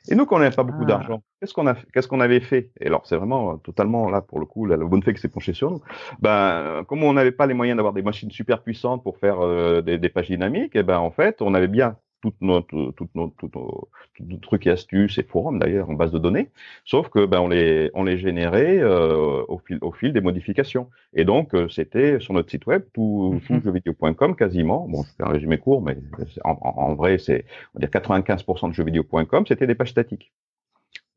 [0.09, 0.87] Et nous, qu'on n'avait pas beaucoup ah.
[0.87, 2.71] d'argent, qu'est-ce qu'on a, qu'est-ce qu'on avait fait?
[2.79, 5.53] Et alors, c'est vraiment totalement là pour le coup, la, bonne fée qui s'est penchée
[5.53, 5.81] sur nous.
[6.19, 9.81] Ben, comme on n'avait pas les moyens d'avoir des machines super puissantes pour faire euh,
[9.81, 13.15] des, des, pages dynamiques, et eh ben en fait, on avait bien toutes nos, toutes
[13.15, 16.49] nos, toutes nos, nos trucs et astuces et forums d'ailleurs en base de données,
[16.85, 20.89] sauf que ben on les on les générait euh, au fil au fil des modifications.
[21.13, 23.63] Et donc euh, c'était sur notre site web tout, mm -hmm.
[23.63, 24.87] jeuxvideo.com quasiment.
[24.87, 25.97] Bon, je fais un résumé court, mais
[26.43, 26.57] en,
[26.87, 30.31] en vrai c'est on va dire 95% de jeuxvideo.com c'était des pages statiques.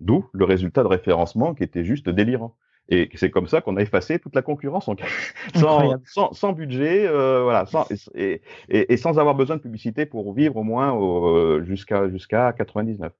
[0.00, 2.56] D'où le résultat de référencement qui était juste délirant.
[2.88, 4.96] Et c'est comme ça qu'on a effacé toute la concurrence en...
[5.54, 10.04] sans, sans, sans, budget, euh, voilà, sans, et, et, et, sans avoir besoin de publicité
[10.04, 13.12] pour vivre au moins euh, jusqu'à jusqu'à 99.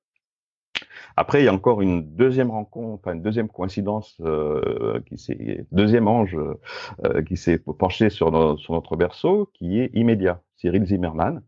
[1.16, 5.64] Après, il y a encore une deuxième rencontre, enfin une deuxième coïncidence euh, qui s'est,
[5.70, 6.37] deuxième ange
[7.05, 11.42] euh, qui s'est penché sur, sur notre berceau, qui est immédiat, Cyril Zimmerman,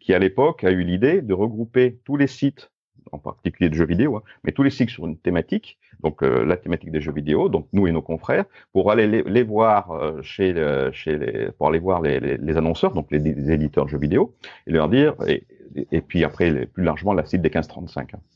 [0.00, 2.70] qui à l'époque a eu l'idée de regrouper tous les sites
[3.12, 6.44] en particulier de jeux vidéo, hein, mais tous les cycles sur une thématique, donc euh,
[6.44, 9.90] la thématique des jeux vidéo, donc nous et nos confrères, pour aller les, les voir
[9.90, 13.50] euh, chez, le, chez les, pour aller voir les, les, les annonceurs, donc les, les,
[13.50, 14.34] éditeurs de jeux vidéo,
[14.66, 15.44] et leur dire, et,
[15.92, 18.14] et puis après plus largement la cible des 15-35.
[18.14, 18.18] Hein.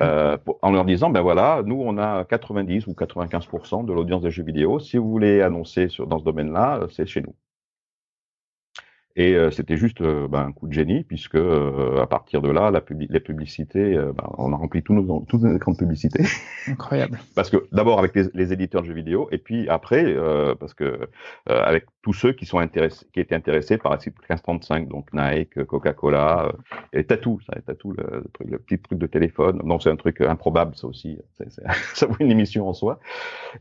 [0.00, 4.22] Euh, pour, en leur disant, ben voilà, nous on a 90 ou 95% de l'audience
[4.22, 4.80] des jeux vidéo.
[4.80, 7.34] Si vous voulez annoncer sur, dans ce domaine-là, c'est chez nous.
[9.14, 12.50] Et euh, c'était juste euh, ben, un coup de génie, puisque euh, à partir de
[12.50, 16.24] là, la les publicités, ben, on a rempli tous nos, tous nos écrans de publicité.
[16.66, 17.18] Incroyable.
[17.34, 20.14] parce que d'abord avec les, les, éditeurs de jeux vidéo, et puis après,
[20.58, 21.08] parce que
[21.46, 25.64] avec tous ceux qui sont intéressés, qui étaient intéressés par la cible 1535, donc Nike,
[25.64, 26.52] Coca-Cola,
[26.92, 29.58] et Tatou, ça, Tatou, le, le, petit truc de téléphone.
[29.64, 31.18] Donc c'est un truc improbable, ça aussi.
[31.38, 31.44] C
[31.94, 32.98] ça vaut une émission en soi.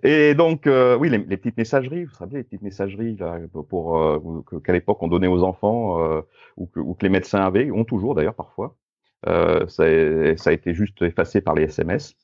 [0.03, 0.67] Et donc,
[0.99, 4.21] oui, les, les, petites messageries, vous savez, les petites messageries là, pour
[4.63, 6.21] qu'à l'époque on donnait aux enfants euh,
[6.58, 8.77] ou, que, les médecins avaient, ont toujours d'ailleurs parfois.
[9.27, 9.84] Euh, ça,
[10.38, 12.15] ça, a été juste effacé par les SMS.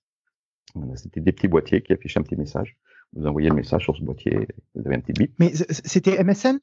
[0.96, 2.78] C'était des petits boîtiers qui affichaient un petit message.
[3.14, 5.34] Vous envoyez le message sur ce boîtier, vous avez un petit bip.
[5.40, 6.60] Mais c'était MSN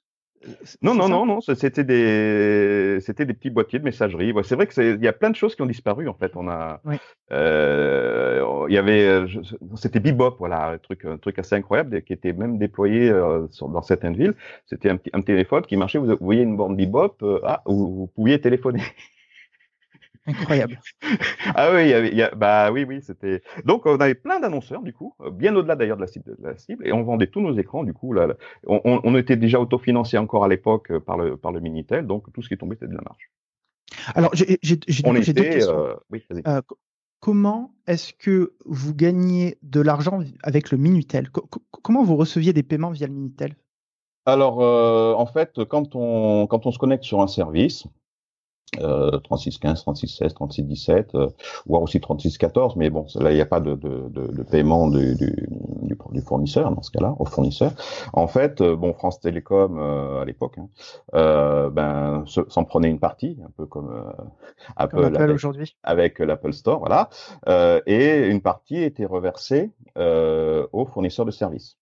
[0.82, 4.32] non, non, non, non, c'était des, c'était des petits boîtiers de messagerie.
[4.42, 6.32] c'est vrai que il y a plein de choses qui ont disparu en fait.
[6.36, 6.80] On a,
[7.32, 9.24] euh, il y avait,
[9.76, 13.82] c'était Bebop, voilà, un truc, un truc assez incroyable qui était même déployé euh, dans
[13.82, 14.34] certaines villes.
[14.66, 15.98] C'était un, un téléphone qui marchait.
[15.98, 18.82] Vous, voyez une borne Bebop, euh, ah, où vous pouviez téléphoner.
[20.26, 20.80] Incroyable.
[21.54, 23.42] ah oui, il y a, bah oui, oui, c'était.
[23.64, 26.46] Donc on avait plein d'annonceurs du coup, euh, bien au-delà d'ailleurs de la cible, de
[26.46, 28.14] la cible, et on vendait tous nos écrans du coup.
[28.14, 28.28] Là,
[28.66, 32.32] on, on, était déjà autofinancé encore à l'époque euh, par le par le minitel, donc
[32.32, 33.30] tout ce qui tombait c'était de la marge.
[34.14, 34.76] Alors j'ai j'ai
[35.32, 35.78] deux questions.
[35.78, 36.62] Euh, oui, euh,
[37.20, 41.28] comment est-ce que vous gagnez de l'argent avec le minitel?
[41.82, 43.56] Comment vous receviez des paiements via le minitel?
[44.24, 47.86] Alors en fait, quand on quand on se connecte sur un service,
[48.80, 51.28] euh, 3615, 3616, 3617, euh,
[51.66, 54.88] voire aussi 3614, mais bon, là il n'y a pas de, de, de, de paiement
[54.88, 55.48] du, du,
[56.10, 57.72] du, fournisseur dans ce cas-là, au fournisseur.
[58.12, 60.68] En fait, euh, bon, France Télécom euh, à l'époque, hein,
[61.14, 64.12] euh, ben s'en prenait une partie, un peu comme
[64.76, 67.10] Apple, aujourd'hui, avec l'Apple Store, voilà,
[67.86, 71.76] et une partie était reversée aux fournisseurs de services.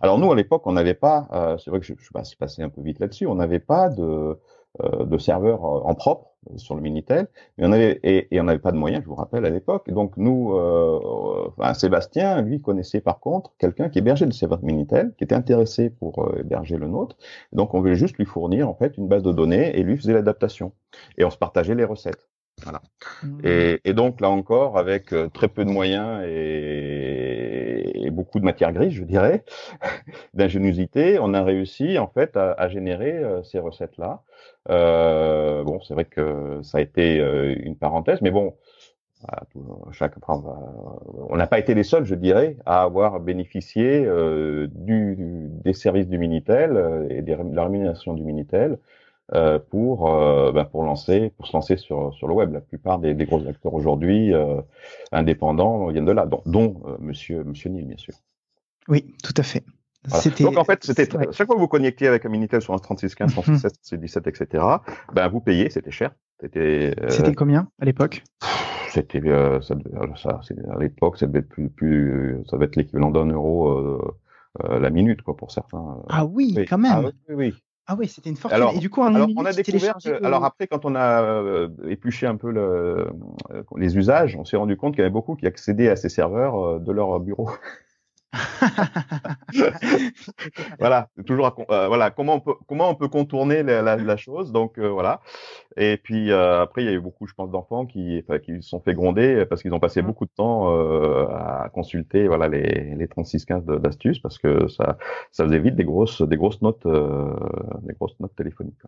[0.00, 2.68] Alors nous à l'époque, on n'avait pas, c'est vrai que je, je suis passé un
[2.68, 4.38] peu vite là-dessus, on n'avait pas de
[4.82, 8.72] de serveurs en propre sur le Minitel, mais on avait et, et on n'avait pas
[8.72, 9.90] de moyens, je vous rappelle à l'époque.
[9.90, 15.12] Donc nous, euh, enfin, Sébastien, lui connaissait par contre quelqu'un qui hébergeait le serveur Minitel,
[15.16, 17.16] qui était intéressé pour euh, héberger le nôtre.
[17.52, 20.12] Donc on voulait juste lui fournir en fait une base de données et lui faisait
[20.14, 20.72] l'adaptation.
[21.16, 22.28] Et on se partageait les recettes.
[22.62, 22.82] Voilà.
[23.22, 23.38] Mmh.
[23.44, 27.57] Et, et, donc là encore, avec euh, très peu de moyens et,
[28.10, 29.44] beaucoup de matière grise, je dirais,
[30.34, 34.22] d'ingéniosité, on a réussi en fait à, générer euh, ces recettes-là.
[34.70, 38.54] Euh, bon, c'est vrai que ça a été euh, une parenthèse, mais bon,
[39.90, 46.18] chaque, on n'a pas été les seuls, je dirais, à avoir bénéficié des services du
[46.18, 48.78] Minitel et de la rémunération du Minitel
[49.34, 52.50] euh, pour euh, ben pour lancer pour se lancer sur sur le web.
[52.50, 54.62] La plupart des, des gros acteurs aujourd'hui euh,
[55.12, 58.14] indépendants viennent de là, dont, dont Monsieur Monsieur Neil bien sûr.
[58.88, 59.64] Oui, tout à fait.
[60.40, 63.32] Donc en fait, c'était chaque fois que vous connectiez avec un Minitel sur un 3615,
[63.32, 64.64] 3616, 17, etc.
[65.12, 66.12] Ben vous payez, c'était cher.
[66.40, 66.94] C'était.
[67.10, 68.22] C'était combien à l'époque?
[68.88, 69.76] C'était ça,
[70.16, 74.00] ça à l'époque, ça devait être plus, plus ça devait être l'équivalent d'un euro
[74.64, 75.98] la minute quoi pour certains.
[76.08, 76.92] Ah oui, quand même.
[76.94, 77.54] Ah, oui, oui.
[77.90, 78.56] Ah oui, c'était une fortune.
[78.56, 79.96] Alors, et du coup, alors on a découvert.
[80.22, 83.08] Alors après, quand on a euh, épluché un peu le,
[83.50, 86.10] euh, les usages, on s'est rendu compte qu'il y avait beaucoup qui accédaient à ces
[86.10, 87.50] serveurs euh, de leur bureau.
[90.78, 94.52] voilà, toujours euh, voilà comment on peut comment on peut contourner la, la, la chose.
[94.52, 95.20] Donc euh, voilà.
[95.76, 98.68] Et puis euh, après il y a eu beaucoup, je pense, d'enfants qui qui se
[98.68, 100.06] sont fait gronder parce qu'ils ont passé mmh.
[100.06, 100.68] beaucoup de temps
[101.30, 104.98] à consulter voilà les les 36 15 d'astuces parce que ça
[105.32, 108.82] ça faisait vite des grosses des grosses notes des grosses notes téléphoniques.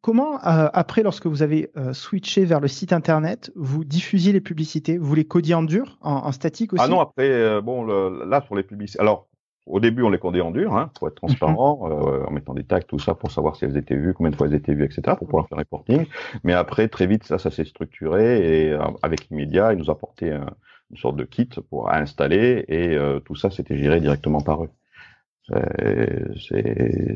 [0.00, 4.40] Comment, euh, après, lorsque vous avez euh, switché vers le site internet, vous diffusiez les
[4.40, 4.98] publicités?
[4.98, 6.82] Vous les codiez en dur, en, statique aussi?
[6.84, 9.00] Ah non, après, euh, bon, là, sur les publicités.
[9.00, 9.28] Alors,
[9.66, 12.26] au début, on les codait en dur, hein, pour être transparent, mhm.
[12.26, 14.46] en mettant des tags, tout ça, pour savoir si elles étaient vues, combien de fois
[14.46, 16.06] elles étaient vues, etc., pour pouvoir faire reporting.
[16.42, 20.46] Mais après, très vite, ça, ça s'est structuré et avec Immedia, ils nous apportaient un,
[20.90, 24.70] une sorte de kit pour installer et tout ça, c'était géré directement par eux.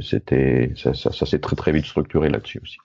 [0.01, 2.79] C'était, ça, ça, ça s'est très très vite structuré là-dessus aussi.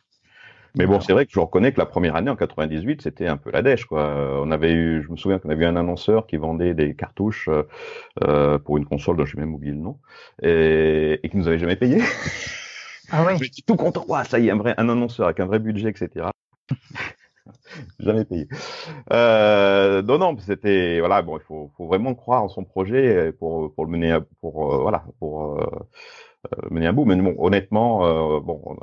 [0.76, 3.38] Mais bon, c'est vrai que je reconnais que la première année en 98, c'était un
[3.38, 4.40] peu la dèche, quoi.
[4.44, 7.50] On avait eu, je me souviens qu'on avait eu un annonceur qui vendait des cartouches
[8.24, 9.98] euh, pour une console dont je même oublié le nom
[10.44, 12.02] et, et qui nous avait jamais payé.
[13.12, 13.38] Ah ouais.
[13.42, 14.06] J'étais tout content.
[14.26, 16.28] ça y est, un vrai, un annonceur avec un vrai budget, etc.
[18.00, 18.48] jamais payé.
[19.14, 23.74] Euh, non, non, c'était voilà, bon, il faut, faut, vraiment croire en son projet pour
[23.74, 25.66] pour le mener, pour euh, voilà, pour euh,
[26.70, 27.06] mener à bout.
[27.06, 28.78] Mais bon, honnêtement, bon,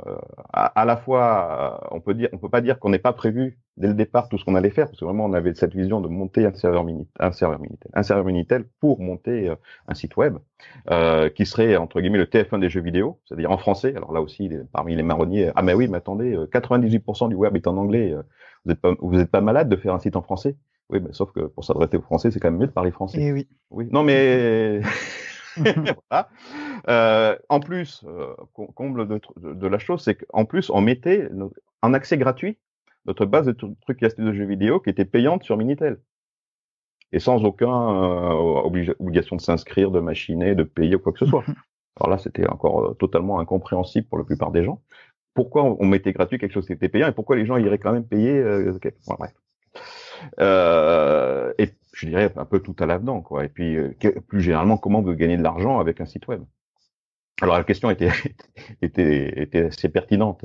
[0.53, 3.87] à, la fois, on peut dire, on peut pas dire qu'on n'ait pas prévu dès
[3.87, 6.07] le départ tout ce qu'on allait faire, parce que vraiment on avait cette vision de
[6.07, 9.51] monter un serveur Minitel, un serveur Minitel, un serveur Minitel pour monter
[9.87, 10.37] un site web
[11.35, 13.95] qui serait entre guillemets le TF1 des jeux vidéo, c'est-à-dire en français.
[13.95, 17.67] Alors là aussi, parmi les marronniers, ah mais oui, mais attendez, 98% du web est
[17.67, 18.15] en anglais.
[18.65, 20.55] Vous êtes pas, vous êtes pas malade de faire un site en français?
[20.89, 23.17] Oui, mais sauf que pour s'adresser aux Français, c'est quand même mieux de parler français.
[23.19, 23.47] Eh oui.
[23.71, 23.89] Oui.
[23.91, 24.81] Non, mais
[25.57, 26.29] voilà.
[26.87, 28.33] Euh, en plus, euh,
[28.75, 31.29] comble de, de, la chose, c'est qu'en plus, on mettait
[31.81, 32.57] en accès gratuit
[33.05, 35.99] notre base de trucs de jeux vidéo qui était payante sur Minitel.
[37.13, 38.61] Et sans aucun euh,
[38.99, 41.45] obligation de s'inscrire, de machiner, de payer ou quoi que ce soit.
[41.99, 44.81] Alors là, c'était encore euh, totalement incompréhensible pour la plupart des gens.
[45.37, 47.91] Pourquoi on mettait gratuit quelque chose qui était payant et pourquoi les gens iraient quand
[47.91, 48.73] même payer euh,
[49.05, 49.31] bref.
[50.39, 53.45] Euh, et je dirais un peu tout à l'avenant, quoi.
[53.45, 53.93] Et puis, euh,
[54.27, 56.41] plus généralement, comment vous gagnez de l'argent avec un site web?
[57.39, 58.09] Alors la question était
[58.81, 60.43] était, était assez pertinente,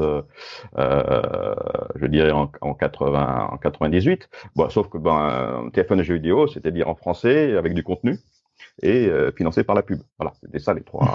[0.77, 4.29] je dirais en, en 80 en 98.
[4.57, 8.19] Bon, sauf que ben téléphone et jeux vidéo, c'est-à-dire en français avec du contenu
[8.83, 10.03] et financé par la pub.
[10.19, 11.15] Voilà, c'était ça les trois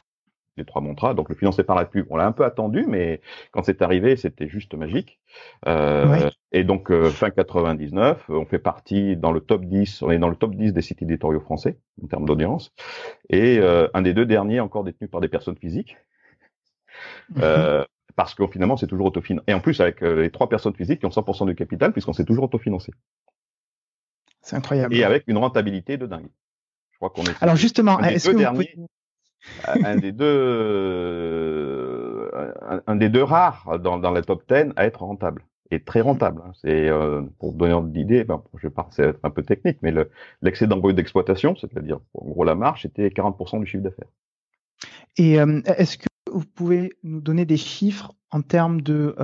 [0.57, 1.13] les trois montras.
[1.13, 4.15] Donc le financé par la pub, on l'a un peu attendu, mais quand c'est arrivé,
[4.15, 5.19] c'était juste magique.
[5.67, 10.17] Euh, Et donc euh, fin 99, on fait partie dans le top 10, on est
[10.17, 12.73] dans le top 10 des sites éditoriaux français en termes d'audience,
[13.29, 15.97] et euh, un des deux derniers encore détenus par des personnes physiques.
[17.39, 19.43] Euh, parce que finalement, c'est toujours autofinancé.
[19.45, 22.25] Et en plus, avec les trois personnes physiques qui ont 100% du capital, puisqu'on s'est
[22.25, 22.91] toujours autofinancé.
[24.41, 24.95] C'est incroyable.
[24.95, 26.29] Et avec une rentabilité de dingue.
[26.93, 27.43] Je crois qu'on est.
[27.43, 28.73] Alors justement, est-ce que vous pouvez
[29.67, 32.29] un des deux, euh,
[32.87, 36.41] un, des deux rares dans, dans la top 10 à être rentable et très rentable.
[36.45, 36.51] Hein.
[36.61, 39.93] C'est euh, pour donner d'idée, ben, je c'est un peu technique, mais
[40.41, 44.09] l'excédent brut d'exploitation, c'est-à-dire en gros la marge, c'était 40% du chiffre d'affaires.
[45.17, 49.15] Et euh, est-ce que vous pouvez nous donner des chiffres en termes de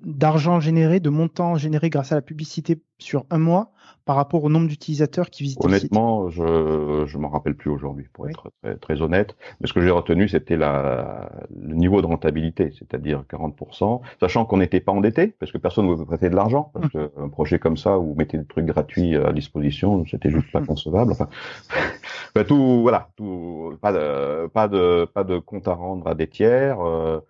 [0.00, 3.72] d'argent généré, de montant généré grâce à la publicité sur un mois
[4.04, 6.42] par rapport au nombre d'utilisateurs qui visitent Honnêtement, le site?
[6.42, 9.36] Je je m'en rappelle plus aujourd'hui, pour être très, très, honnête.
[9.60, 14.80] Mais ce que j'ai retenu, c'était le niveau de rentabilité, c'est-à-dire 40%, sachant qu'on n'était
[14.80, 17.08] pas endetté, parce que personne ne veut prêter de l'argent, parce hum.
[17.08, 20.60] qu'un projet comme ça où vous mettez des trucs gratuits à disposition, c'était juste pas
[20.66, 21.12] concevable.
[21.12, 21.28] Enfin,
[22.34, 26.28] ben, tout voilà, tout pas de pas de pas de compte à rendre à des
[26.28, 26.80] tiers.
[26.80, 27.20] Euh,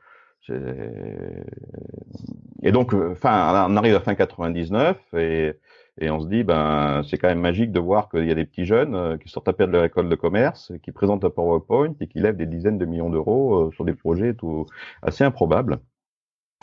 [2.62, 5.54] et donc, euh, fin, on arrive à fin 99 et
[6.02, 8.46] et on se dit, ben, c'est quand même magique de voir qu'il y a des
[8.46, 11.30] petits jeunes euh, qui sortent à peine de leur école de commerce, qui présentent un
[11.30, 14.64] PowerPoint et qui lèvent des dizaines de millions d'euros sur des projets tout
[15.02, 15.78] assez improbables.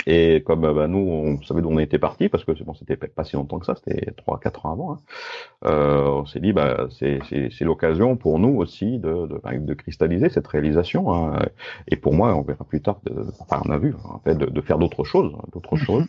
[0.09, 2.95] Et comme euh, bah, nous, on savait d'où on était parti, parce que bon, c'était
[2.95, 4.93] pas si longtemps que ça, c'était trois, quatre ans avant.
[4.93, 4.99] Hein,
[5.65, 10.29] euh, on s'est dit, bah, c'est l'occasion pour nous aussi de, de, bah, de, cristalliser
[10.29, 11.13] cette réalisation.
[11.13, 11.39] Hein,
[11.89, 14.45] et pour moi, on verra plus tard, de, enfin, on a vu en fait de,
[14.45, 15.81] de faire d'autres choses, d'autres mhm.
[15.81, 16.05] choses.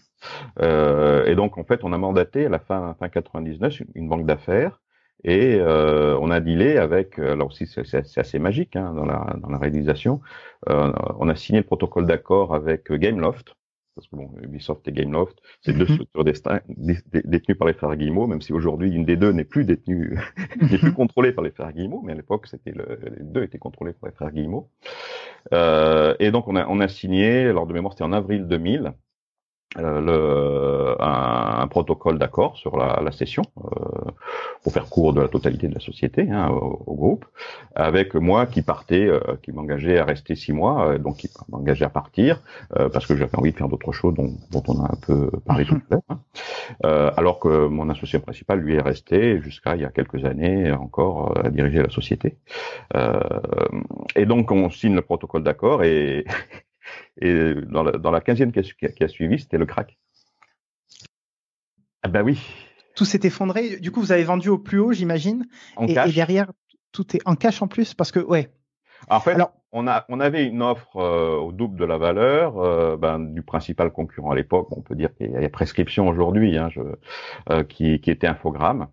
[0.60, 4.26] Euh, et donc, en fait, on a mandaté à la fin, fin 99 une banque
[4.26, 4.80] d'affaires
[5.24, 9.34] et euh, on a dealé avec, euh, là aussi c'est assez magique hein, dans, la,
[9.40, 10.20] dans la réalisation,
[10.68, 13.54] euh, on a signé le protocole d'accord avec Gameloft,
[13.98, 15.94] parce que bon, Ubisoft et Gameloft, c'est deux mhm.
[15.94, 20.16] structures détenues par les frères Guillemot, même si aujourd'hui une des deux n'est plus détenue,
[20.70, 23.58] n'est plus contrôlée par les frères Guillemot, mais à l'époque c'était le, les deux étaient
[23.58, 24.70] contrôlés par les frères Guillemot.
[25.52, 28.92] Euh, et donc on a, on a signé, lors de mémoire c'était en avril 2000,
[29.76, 34.10] euh, le, un, un, protocole d'accord sur la, la session euh,
[34.62, 37.26] pour faire cours de la totalité de la société hein, au, groupe,
[37.74, 41.84] avec moi qui partais, euh, qui m'engageait à rester six mois, euh, donc qui m'engageait
[41.84, 42.40] à partir
[42.78, 45.30] euh, parce que j'avais envie de faire d'autres choses dont, dont, on a un peu
[45.44, 47.12] parlé tout à l'heure, hein.
[47.18, 51.38] alors que mon associé principal lui est resté jusqu'à il y a quelques années encore
[51.44, 52.36] à diriger la société.
[54.16, 56.24] et donc on signe le protocole d'accord et
[57.20, 59.98] Et dans la, dans la qui a, qui a suivi, c'était le crack.
[62.02, 62.40] Ah bah oui.
[62.94, 63.78] Tout s'est effondré.
[63.80, 65.46] Du coup, vous avez vendu au plus haut, j'imagine.
[65.80, 66.52] Et, et, derrière,
[66.92, 68.50] tout est en cash en plus parce que, ouais.
[69.08, 72.58] En fait, Alors, on, a, on avait une offre euh, au double de la valeur
[72.58, 74.68] euh, ben, du principal concurrent à l'époque.
[74.76, 76.70] On peut dire qu'il y a prescription aujourd'hui, hein,
[77.50, 78.88] euh, qui, qui était Infogramme.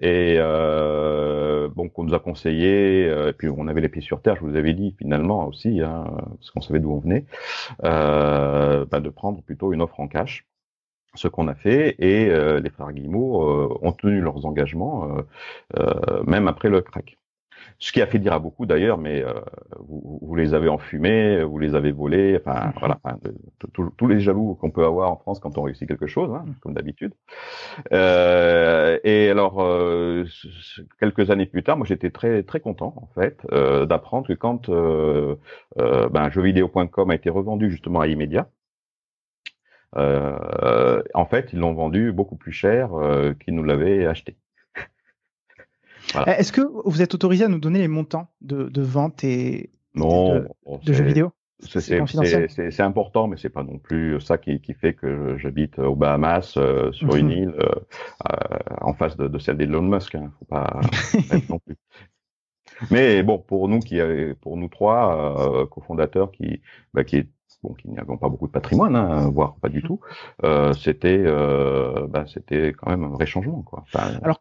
[0.00, 4.22] Et euh, bon, qu'on nous a conseillé, euh, et puis on avait les pieds sur
[4.22, 6.04] terre, je vous avais dit finalement aussi, hein,
[6.36, 7.24] parce qu'on savait d'où on venait,
[7.84, 10.46] euh, bah, de prendre plutôt une offre en cash.
[11.14, 15.08] Ce qu'on a fait, et euh, les frères Guillemot euh, ont tenu leurs engagements,
[16.26, 17.18] même après le crack.
[17.78, 19.32] Ce qui a fait dire à beaucoup d'ailleurs, mais euh,
[19.78, 22.72] vous, vous, les avez enfumés, vous les avez volés, enfin mhm.
[22.78, 22.98] voilà,
[23.96, 26.74] tous les jaloux qu'on peut avoir en France quand on réussit quelque chose, hein, comme
[26.74, 27.12] d'habitude.
[27.92, 30.24] Euh, et alors, euh,
[30.98, 34.68] quelques années plus tard, moi j'étais très très content en fait euh, d'apprendre que quand
[34.68, 35.36] euh,
[35.76, 38.48] ben, jeuxvideo.com a été revendu justement à Immédiat,
[39.94, 42.90] en fait, ils l'ont vendu beaucoup plus cher
[43.40, 44.36] qu'ils nous l'avaient acheté.
[46.14, 49.70] Eh, est-ce que vous êtes autorisé à nous donner les montants de, de vente et
[49.94, 50.44] non,
[50.84, 51.32] de, jeux vidéo?
[51.60, 56.54] c'est important, mais c'est pas non plus ça qui, qui fait que j'habite aux Bahamas
[56.56, 57.32] euh, sur une mhm.
[57.32, 57.68] île euh,
[58.30, 60.14] euh, en face de, de celle d'Elon Musk.
[60.14, 60.32] Hein.
[60.38, 60.80] Faut pas
[61.48, 61.76] non plus.
[62.92, 63.98] Mais bon, pour nous qui,
[64.40, 66.62] pour nous trois cofondateurs qui,
[66.94, 67.28] bah, qui
[67.62, 69.86] bon, qui n'avaient pas beaucoup de patrimoine, hein, voire pas du mhm.
[69.86, 70.00] tout,
[70.44, 73.62] euh, c'était, euh, bah, c'était quand même un vrai changement.
[73.62, 73.84] Quoi.
[74.22, 74.40] Alors,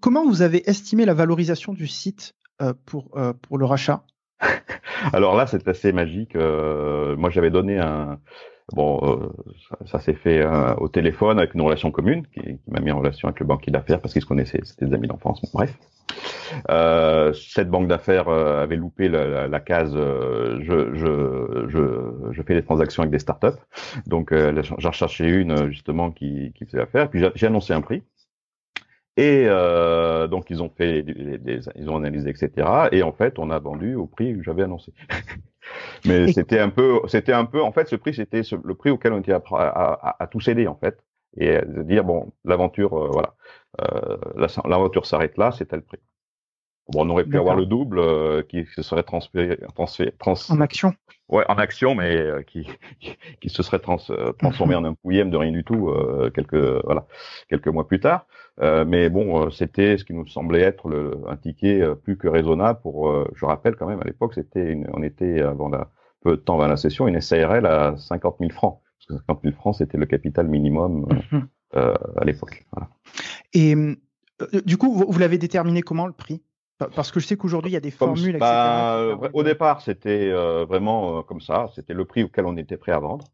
[0.00, 4.02] comment vous avez estimé la valorisation du site euh, pour, euh, pour le rachat?
[5.12, 6.36] Alors là, c'est assez magique.
[6.36, 8.18] Euh, moi, j'avais donné un,
[8.74, 9.28] Bon, euh,
[9.86, 12.98] ça, s'est fait euh, au téléphone avec une relation commune qui, qui m'a mis en
[12.98, 15.40] relation avec le banquier d'affaires parce qu'ils se connaissaient, c'était des amis d'enfance.
[15.52, 15.78] bref,
[16.70, 22.54] euh, cette banque d'affaires euh, avait loupé la, la, case je, je, je, je, fais
[22.54, 23.58] des transactions avec des startups.
[24.06, 27.10] Donc, j'en recherchais une justement qui, qui faisait affaire.
[27.10, 28.02] Puis j'ai annoncé un prix.
[29.18, 32.88] Et donc ils ont fait, des, ils ont analysé, etc.
[32.92, 34.92] Et en fait, on a vendu au prix que j'avais annoncé.
[36.04, 39.12] Mais c'était un peu, c'était un peu, en fait, ce prix, c'était le prix auquel
[39.12, 40.98] on était à, à, à, tout céder, en fait,
[41.36, 43.34] et de dire bon, l'aventure, euh, voilà,
[43.80, 44.16] euh,
[44.64, 45.98] l'aventure s'arrête là, c'est tel prix.
[46.88, 50.34] Bon, on aurait pu avoir le double euh, qui se serait transféré, transféré trans...
[50.50, 50.94] en action.
[51.28, 52.68] Ouais, en action, mais euh, qui,
[53.40, 55.92] qui, se serait trans, euh, transformé en un pouillème de rien du tout
[56.34, 57.06] quelques voilà
[57.48, 58.26] quelques mois plus tard.
[58.60, 63.12] mais bon, c'était ce qui nous semblait être le, un ticket plus que raisonnable pour.
[63.34, 65.90] je rappelle quand même à l'époque, c'était on était avant la
[66.22, 68.80] peu de temps avant la session une SARL à 50 000 francs.
[68.98, 71.48] Parce que 50 000 francs, c'était le capital minimum mhm.
[71.76, 72.64] À l'époque.
[72.72, 72.88] Voilà.
[73.52, 73.74] Et
[74.64, 76.42] du coup, vous l'avez déterminé comment le prix?
[76.78, 79.30] Parce que je sais qu'aujourd'hui, il y a des formules, bah, etc.
[79.32, 81.70] Au départ, c'était euh, vraiment euh, comme ça.
[81.74, 83.24] C'était le prix auquel on était prêt à vendre.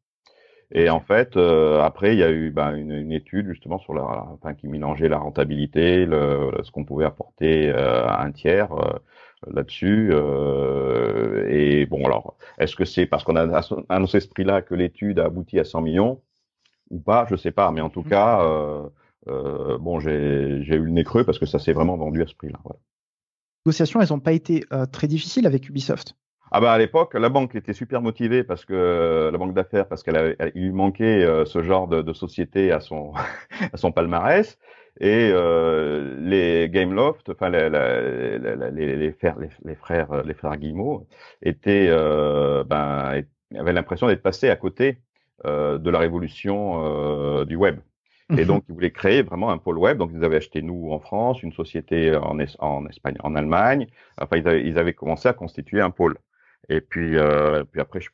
[0.71, 3.95] Et en fait, euh, après, il y a eu bah, une, une, étude justement sur
[3.95, 8.71] la, enfin, qui mélangeait la rentabilité, le, ce qu'on pouvait apporter à un tiers
[9.49, 10.13] là-dessus.
[11.49, 15.25] et bon, alors, est-ce que c'est parce qu'on a annoncé ce prix-là que l'étude a
[15.27, 16.21] abouti à 100 millions?
[16.93, 17.73] Ou pas Je sais pas.
[17.73, 18.09] Mais en tout mmh.
[18.09, 18.45] cas,
[19.27, 22.61] bon, j'ai eu le nez creux parce que ça s'est vraiment vendu à ce prix-là.
[22.63, 22.79] Voilà
[23.65, 26.17] négociations, elles n'ont pas été euh, très difficiles avec Ubisoft?
[26.51, 30.03] Ah bah à l'époque, la banque était super motivée parce que la banque d'affaires parce
[30.03, 33.15] qu'elle lui manquait euh, ce genre de, de, société à son
[33.73, 34.59] à son palmarès
[35.01, 41.07] et euh, les Gameloft, enfin les, les, les, les, frères les, frères les frères Guillemot
[41.41, 43.23] étaient euh, ben
[43.57, 45.12] avaient l'impression d'être passés à côté euh,
[45.45, 47.81] de la révolution du web.
[48.31, 48.45] Et mhm.
[48.45, 49.99] donc, ils voulaient créer vraiment un pôle web.
[49.99, 53.89] Donc, ils avaient acheté nous en France, une société en, en Espagne, en Allemagne.
[54.21, 56.17] Enfin, ils avaient, ils avaient commencé à constituer un pôle.
[56.69, 58.09] Et puis, euh, puis après, je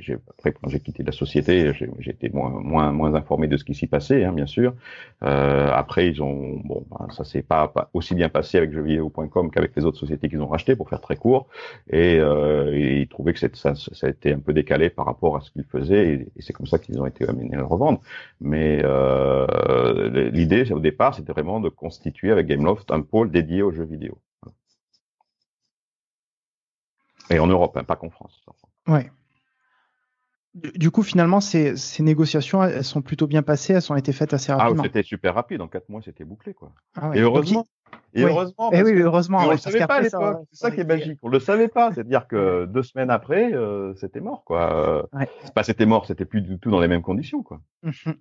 [0.00, 1.72] j'ai, après quand j'ai quitté la société,
[2.06, 4.74] été moins, moins, moins informé de ce qui s'y passait, hein, bien sûr.
[5.24, 9.50] Euh, après, ils ont, bon, ben, ça s'est pas, pas, aussi bien passé avec jeuxvideo.com
[9.50, 11.48] qu'avec les autres sociétés qu'ils ont rachetées, pour faire très court.
[11.90, 15.36] Et, euh, et ils trouvaient que ça, ça a été un peu décalé par rapport
[15.36, 18.00] à ce qu'ils faisaient, et, c'est comme ça qu'ils ont été amenés à le revendre.
[18.40, 23.72] Mais euh, l'idée, au départ, c'était vraiment de constituer avec Gameloft un pôle dédié aux
[23.72, 24.18] jeux vidéo.
[27.30, 28.44] Et en Europe, hein, pas qu'en France.
[28.86, 29.10] Ouais.
[30.54, 34.32] Du coup, finalement, ces, ces, négociations, elles sont plutôt bien passées, elles ont été faites
[34.32, 34.82] assez ah, rapidement.
[34.82, 36.72] Ah, c'était super rapide, en quatre mois, c'était bouclé, quoi.
[36.94, 37.66] Ah et heureusement.
[38.14, 38.72] Et heureusement.
[38.72, 39.40] Et eh oui, heureusement.
[39.40, 40.46] on le savait pas à l'époque.
[40.52, 41.18] C'est ça qui est magique.
[41.22, 41.92] On le savait pas.
[41.92, 45.06] C'est-à-dire que deux semaines après, euh, c'était mort, quoi.
[45.12, 45.28] Ouais.
[45.62, 47.60] C'était mort, c'était plus du tout dans les mêmes conditions, quoi.
[47.82, 48.14] Mhm.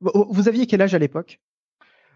[0.00, 1.40] Vous aviez quel âge à l'époque?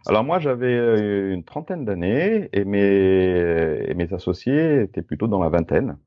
[0.09, 5.43] Alors moi, j'avais euh, une trentaine d'années et mes, et mes associés étaient plutôt dans
[5.43, 5.99] la vingtaine.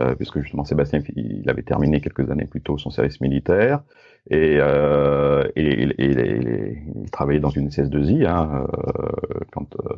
[0.00, 3.84] Euh, puisque justement Sébastien il avait terminé quelques années plus tôt son service militaire
[4.28, 9.94] et, euh, il travaillait dans une SS2I hein, euh, quand euh,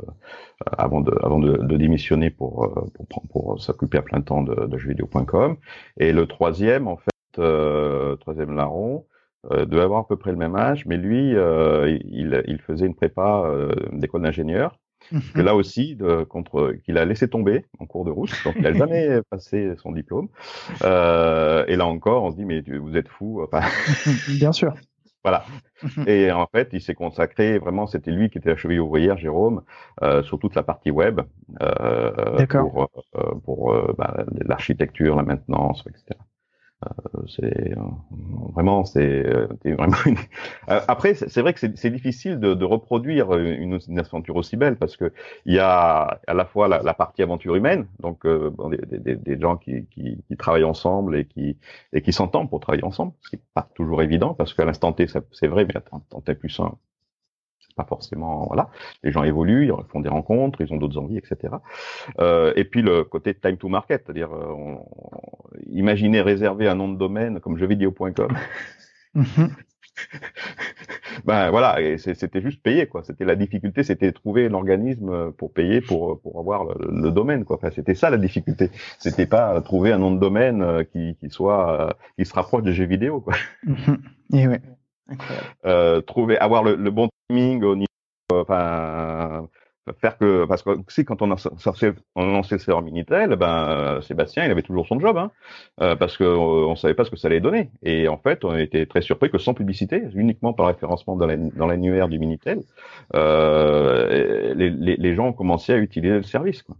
[0.76, 2.84] avant de avant de, de démissionner pour euh,
[3.30, 5.56] pour, s'occuper à plein temps de, de jeuxvideo.com
[5.96, 7.40] et le troisième en fait
[8.20, 9.06] troisième larron
[9.50, 12.94] devait avoir à peu près le même âge, mais lui, euh, il, il, faisait une
[12.94, 14.78] prépa euh, d'école d'ingénieur.
[15.34, 18.62] que là aussi, de, contre, qu'il a laissé tomber en cours de route, donc il
[18.62, 20.28] n'a jamais passé son diplôme.
[20.82, 23.46] Euh, et là encore, on se dit mais vous êtes fou.
[24.28, 24.74] Bien sûr.
[25.26, 25.44] Voilà.
[26.06, 29.62] Et en fait, il s'est consacré vraiment, c'était lui qui était la cheville ouvrière, Jérôme,
[30.02, 31.20] euh, sur toute la partie web,
[31.60, 36.20] euh, pour, euh, pour euh, bah, l'architecture, la maintenance, etc.
[36.84, 37.80] Euh, c'est euh,
[38.52, 39.22] vraiment, c'est
[39.64, 39.96] vraiment.
[40.04, 40.16] Une...
[40.66, 44.96] Après, c'est vrai que c'est difficile de, de, reproduire une, une, aventure aussi belle parce
[44.96, 45.10] que
[45.46, 49.16] il y a à la fois la, la partie aventure humaine, donc bon, des, des,
[49.16, 51.56] des, gens qui, qui, qui, travaillent ensemble et qui
[51.94, 54.92] et qui s'entendent pour travailler ensemble, ce qui n'est pas toujours évident parce qu'à l'instant
[54.92, 56.76] T, c'est vrai, mais à l'instant T plus un,
[57.76, 58.70] pas forcément voilà.
[59.02, 61.54] Les gens évoluent, ils font des rencontres, ils ont d'autres envies, etc.
[62.18, 64.84] Euh, et puis le côté time to market, c'est-à-dire euh, on,
[65.70, 68.36] imaginez réserver un nom de domaine comme jeuxvideo.com.
[71.24, 73.02] Ben voilà, c'était juste payer quoi.
[73.02, 77.56] C'était la difficulté, c'était trouver un organisme pour payer pour pour avoir le, domaine quoi.
[77.56, 78.70] Enfin, c'était ça la difficulté.
[78.98, 82.62] C'était pas trouver un nom de domaine euh, qui, qui soit euh, qui se rapproche
[82.62, 83.34] de jeux vidéo quoi.
[84.32, 84.60] Et ouais.
[85.64, 87.86] Euh, trouver, avoir le, le, bon timing au niveau,
[88.32, 89.48] enfin,
[90.00, 94.00] faire que, parce que si quand on a sorti, on a lancé le Minitel, ben
[94.02, 95.30] Sébastien, il avait toujours son job, hein,
[95.80, 97.70] euh, parce que euh, on savait pas ce que ça allait donner.
[97.82, 102.08] Et en fait, on était très surpris que sans publicité, uniquement par référencement dans l'annuaire
[102.08, 102.62] du Minitel,
[103.14, 106.62] euh, les, les, les, gens ont commencé à utiliser le service.
[106.62, 106.76] Quoi.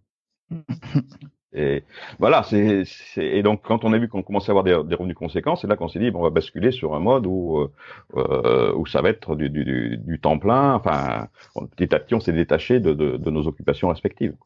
[1.57, 1.84] Et
[2.18, 2.84] voilà, c'est
[3.16, 5.66] et donc quand on a vu qu'on commençait à avoir des, des revenus conséquents, c'est
[5.66, 7.72] là qu'on s'est dit bon, on va basculer sur un mode où euh,
[8.14, 10.74] euh où ça va être du, du, du, temps plein.
[10.74, 11.28] Enfin,
[11.76, 14.36] petit à petit, on s'est détaché de, de, de, nos occupations respectives.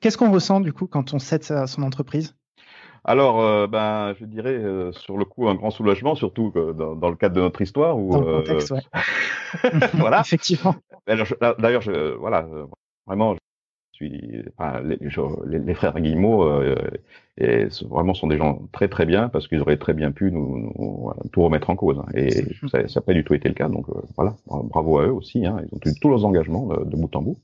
[0.00, 2.36] Qu'est-ce qu'on ressent du coup quand on cède son entreprise?
[3.02, 7.08] Alors, euh, ben, je dirais euh, sur le coup un grand soulagement, surtout dans, dans,
[7.08, 7.98] le cadre de notre histoire.
[7.98, 8.82] Où, dans le contexte, ouais.
[9.94, 10.20] voilà.
[10.20, 10.74] Effectivement.
[11.06, 11.82] D'ailleurs,
[12.18, 12.46] voilà,
[13.06, 13.36] vraiment,
[14.56, 16.74] enfin, les, les, frères Guillemot euh,
[17.38, 20.72] et vraiment sont des gens très très bien parce qu'ils auraient très bien pu nous,
[20.78, 21.98] nous tout remettre en cause.
[21.98, 22.06] Hein.
[22.14, 22.30] Et
[22.70, 23.68] ça n'a pas du tout été le cas.
[23.68, 25.46] Donc euh, voilà, bravo à eux aussi.
[25.46, 25.62] Hein.
[25.64, 27.38] Ils ont eu tous leurs engagements de, de bout en bout.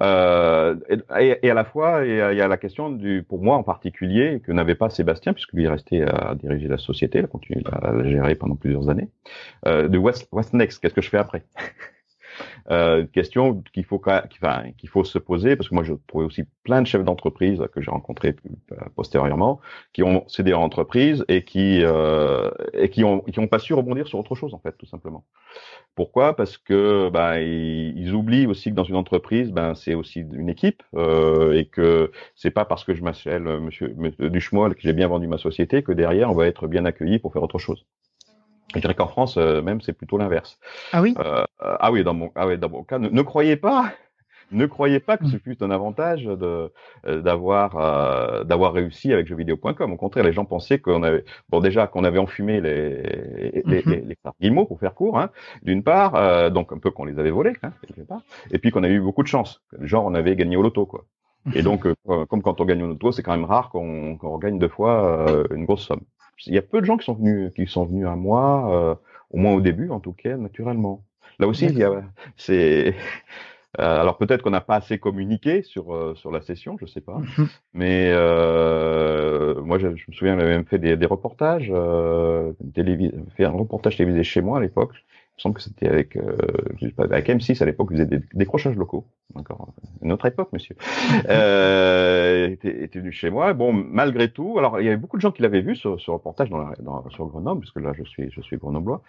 [0.00, 0.76] Euh,
[1.18, 4.40] et, et, à la fois, il y, a, la question du, pour moi en particulier,
[4.44, 7.62] que n'avait pas Sébastien, puisque lui est resté à diriger la société, il a continué
[7.70, 9.08] à la gérer pendant plusieurs années,
[9.66, 11.44] euh, de West, West Next, qu'est-ce que je fais après?
[12.70, 14.02] Euh, question qu'il faut
[14.78, 17.80] qu'il faut se poser parce que moi je trouvais aussi plein de chefs d'entreprise que
[17.80, 18.36] j'ai rencontrés
[18.72, 19.60] euh, postérieurement
[19.92, 23.74] qui ont cédé en entreprise et qui euh, et qui ont qui ont pas su
[23.74, 25.24] rebondir sur autre chose en fait tout simplement.
[25.94, 26.34] Pourquoi?
[26.34, 30.82] Parce que ben ils, oublient aussi que dans une entreprise ben c'est aussi une équipe
[30.96, 35.08] euh, et que c'est pas parce que je m'appelle Monsieur, Monsieur Duchemol que j'ai bien
[35.08, 37.86] vendu ma société que derrière on va être bien accueilli pour faire autre chose.
[38.74, 40.58] Je dirais qu'en France, euh, même, c'est plutôt l'inverse.
[40.92, 41.14] Ah oui?
[41.18, 43.92] Euh, Ah oui, dans mon, ah oui, dans mon cas, ne, croyez pas
[44.52, 46.72] ne croyez pas que ce fût un avantage de
[47.06, 49.92] euh, d'avoir euh, d'avoir réussi avec jeuxvideo.com.
[49.92, 53.80] Au contraire, les gens pensaient qu'on avait bon déjà qu'on avait enfumé les les, mm
[53.80, 53.90] -hmm.
[53.90, 55.30] les, les, guillemots pour faire court, hein,
[55.62, 58.70] d'une part, euh, donc un peu qu'on les avait volés, hein, quelque part, et puis
[58.70, 59.62] qu'on avait eu beaucoup de chance.
[59.80, 61.04] Genre, on avait gagné au loto, quoi.
[61.54, 61.80] Et donc,
[62.28, 65.26] comme quand on gagne au loto, c'est quand même rare qu'on qu gagne deux fois
[65.56, 66.04] une grosse somme
[66.46, 68.94] il y a peu de gens qui sont venus, qui sont venus à moi, euh,
[69.30, 71.02] au moins au début, en tout cas, naturellement.
[71.38, 72.02] Là aussi, il y a,
[72.36, 72.94] c'est,
[73.80, 77.00] euh, alors peut-être qu'on n'a pas assez communiqué sur euh, sur la session, je sais
[77.00, 77.48] pas, mhm.
[77.72, 82.52] mais euh, moi je, je, me souviens, j'avais même fait des, des reportages, euh,
[83.36, 84.94] fait un reportage télévisé chez moi à l'époque.
[85.36, 86.36] Il me semble que c'était avec, euh,
[86.76, 89.04] je sais pas, avec M6 à l'époque, ils faisaient des décrochages locaux.
[89.34, 89.74] D'accord.
[90.00, 90.76] Une autre époque, monsieur.
[91.28, 93.52] euh, était, était venu chez moi.
[93.52, 96.10] Bon, malgré tout, alors il y avait beaucoup de gens qui l'avaient vu ce, ce
[96.12, 99.02] reportage dans, la, dans sur Grenoble, puisque là je suis je suis grenoblois.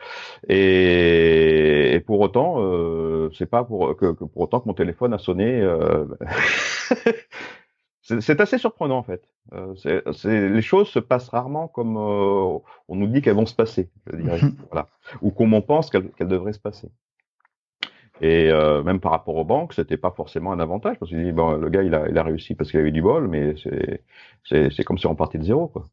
[0.50, 5.14] Et, et pour autant, euh, c'est pas pour que, que, pour autant que mon téléphone
[5.14, 5.62] a sonné.
[5.62, 6.06] Euh,
[8.06, 9.28] c'est assez surprenant en fait.
[9.54, 9.74] Euh,
[10.26, 14.18] les choses se passent rarement comme euh, on nous dit qu'elles vont se passer, je
[14.18, 14.40] dirais,
[14.72, 14.88] voilà,
[15.22, 16.90] ou comme on pense qu'elles devraient se passer.
[18.22, 21.58] Et euh, même par rapport aux banques, c'était pas forcément un avantage parce que bon,
[21.58, 23.56] le gars il a, il a réussi parce qu'il avait du bol, mais
[24.46, 25.86] c'est comme si on partait de zéro quoi,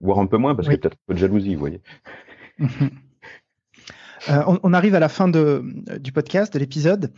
[0.00, 1.80] voire un peu moins parce qu'il y a peut-être un peu de jalousie, vous voyez.
[4.28, 5.64] On, on, arrive à la fin de,
[6.00, 7.12] du podcast, de l'épisode.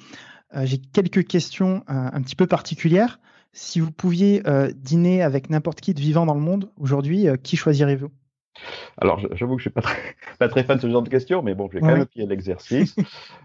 [0.54, 3.18] J'ai quelques questions un petit peu particulières.
[3.52, 7.36] Si vous pouviez euh, dîner avec n'importe qui de vivant dans le monde aujourd'hui, euh,
[7.36, 8.10] qui choisirez-vous
[8.98, 9.98] alors, j'avoue que je suis pas très,
[10.38, 11.98] pas très fan de ce genre de questions, mais bon, j'ai quand ouais.
[11.98, 12.94] même pied l'exercice.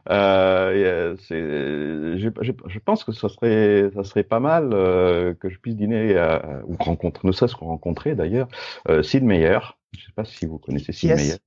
[0.09, 5.57] euh, je, je, je, pense que ça serait, ça serait pas mal euh, que je
[5.59, 8.47] puisse dîner à, ou rencontrer, ne serait-ce qu'on rencontrer d'ailleurs,
[8.89, 9.59] euh, Sid Meier.
[9.97, 11.21] Je sais pas si vous connaissez Sid yes.
[11.21, 11.37] Meier.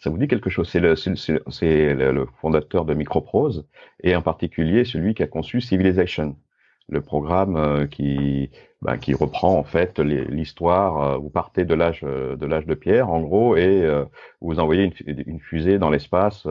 [0.00, 0.68] Ça vous dit quelque chose?
[0.68, 3.66] C'est le, le, le, fondateur de Microprose
[4.02, 6.36] et en particulier celui qui a conçu Civilization
[6.88, 8.50] le programme qui
[8.82, 11.18] bah, qui reprend en fait l'histoire.
[11.18, 13.88] vous partez de l'âge de l'âge de pierre, en gros, et
[14.42, 16.46] vous envoyez une, une fusée dans l'espace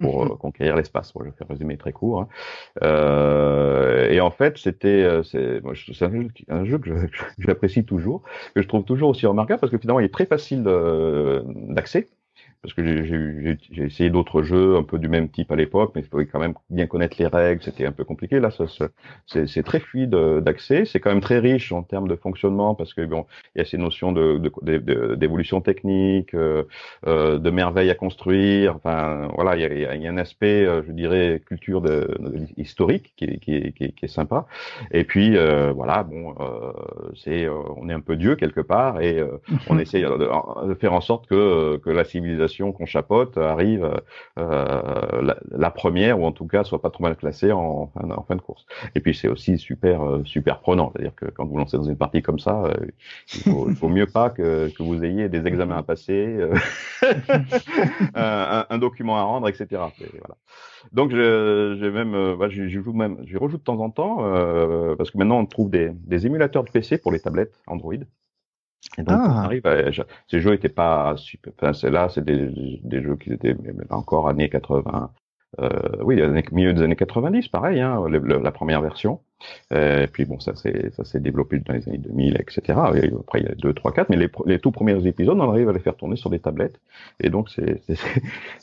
[0.00, 0.36] pour mhm.
[0.36, 1.12] conquérir l'espace.
[1.12, 2.22] Bon, je vais faire résumer très court.
[2.22, 4.08] Hein.
[4.10, 5.62] et en fait, c'était c'est
[6.48, 6.90] un, jeu que
[7.38, 8.22] j'apprécie toujours,
[8.56, 10.64] que je trouve toujours aussi remarquable parce que finalement, il est très facile
[11.68, 12.08] d'accès
[12.62, 16.06] parce que j'ai essayé d'autres jeux un peu du même type à l'époque, mais il
[16.08, 18.38] fallait quand même bien connaître les règles, c'était un peu compliqué.
[18.38, 18.50] Là,
[19.26, 22.92] c'est très fluide euh, d'accès, c'est quand même très riche en termes de fonctionnement, parce
[22.92, 26.64] que bon, il y a ces notions d'évolution de, de, technique, euh,
[27.06, 28.76] euh, de merveilles à construire.
[28.76, 32.16] Enfin, voilà, il y a, il y a un aspect, euh, je dirais, culture de,
[32.58, 34.46] historique qui, qui, qui, qui, est sympa.
[34.92, 36.34] Et puis, euh, voilà, bon,
[37.16, 39.24] c'est, on est un peu Dieu quelque part, et
[39.68, 43.90] on essaye de, de, faire en sorte que, que la civilisation qu'on chapote arrive
[44.38, 47.90] euh, la, première ou en tout cas soit pas trop mal classée en,
[48.26, 48.66] fin de course.
[48.94, 51.96] Et puis c'est aussi super euh, super prenant, c'est-à-dire que quand vous lancez dans une
[51.96, 52.74] partie comme ça, euh,
[53.34, 56.38] il, faut, faut, mieux pas que, que vous ayez des examens à passer,
[58.14, 59.66] un, document à rendre, etc.
[59.70, 60.36] Voilà.
[60.92, 64.16] Donc j'ai même, je joue même, je rejoue de temps en temps
[64.96, 67.94] parce que maintenant on trouve des, des émulateurs de PC pour les tablettes Android.
[68.98, 69.44] Et donc, ah.
[69.44, 69.62] arrive
[70.28, 73.56] ces jeux étaient pas super, enfin, c'est là, c'est des, des jeux qui étaient
[73.90, 75.10] encore années 80,
[75.58, 75.68] euh,
[76.02, 76.20] oui,
[76.52, 79.20] milieu des années 90, pareil, hein, la première version.
[79.72, 82.60] Euh, et puis bon, ça s'est ça s'est développé dans les années 2000, etc.
[82.94, 85.50] Et après, il y a 2, 3, 4, mais les, les tout premiers épisodes, on
[85.50, 86.78] arrive à les faire tourner sur des tablettes.
[87.20, 87.82] Et donc, c'est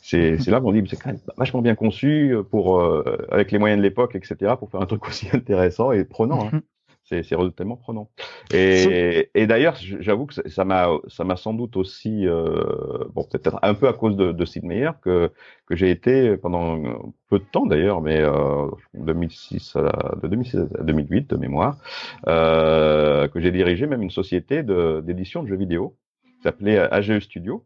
[0.02, 3.58] c'est c'est là qu'on dit, c'est quand même vachement bien conçu pour euh, avec les
[3.58, 4.54] moyens de l'époque, etc.
[4.58, 6.48] Pour faire un truc aussi intéressant et prenant.
[6.52, 6.62] Hein.
[7.08, 7.22] C'est
[7.56, 8.10] tellement prenant.
[8.52, 13.58] Et, et d'ailleurs, j'avoue que ça m'a ça m'a sans doute aussi euh, bon peut-être
[13.62, 15.32] un peu à cause de, de Sid Meier que
[15.66, 16.82] que j'ai été pendant
[17.28, 21.78] peu de temps d'ailleurs, mais euh, 2006 à, de 2006 à 2008 de mémoire,
[22.26, 25.96] euh, que j'ai dirigé même une société d'édition de, jeux vidéo
[26.36, 27.64] qui s'appelait AGE Studio.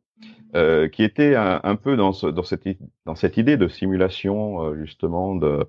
[0.55, 2.68] Euh, qui était un, un peu dans, ce, dans, cette,
[3.07, 5.64] dans cette idée de simulation euh, justement euh,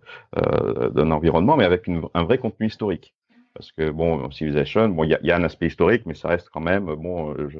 [0.89, 3.15] d'un environnement, mais avec une, un vrai contenu historique
[3.53, 6.29] parce que bon, Civilization, bon, il y a, y a, un aspect historique, mais ça
[6.29, 7.35] reste quand même bon.
[7.49, 7.59] Je,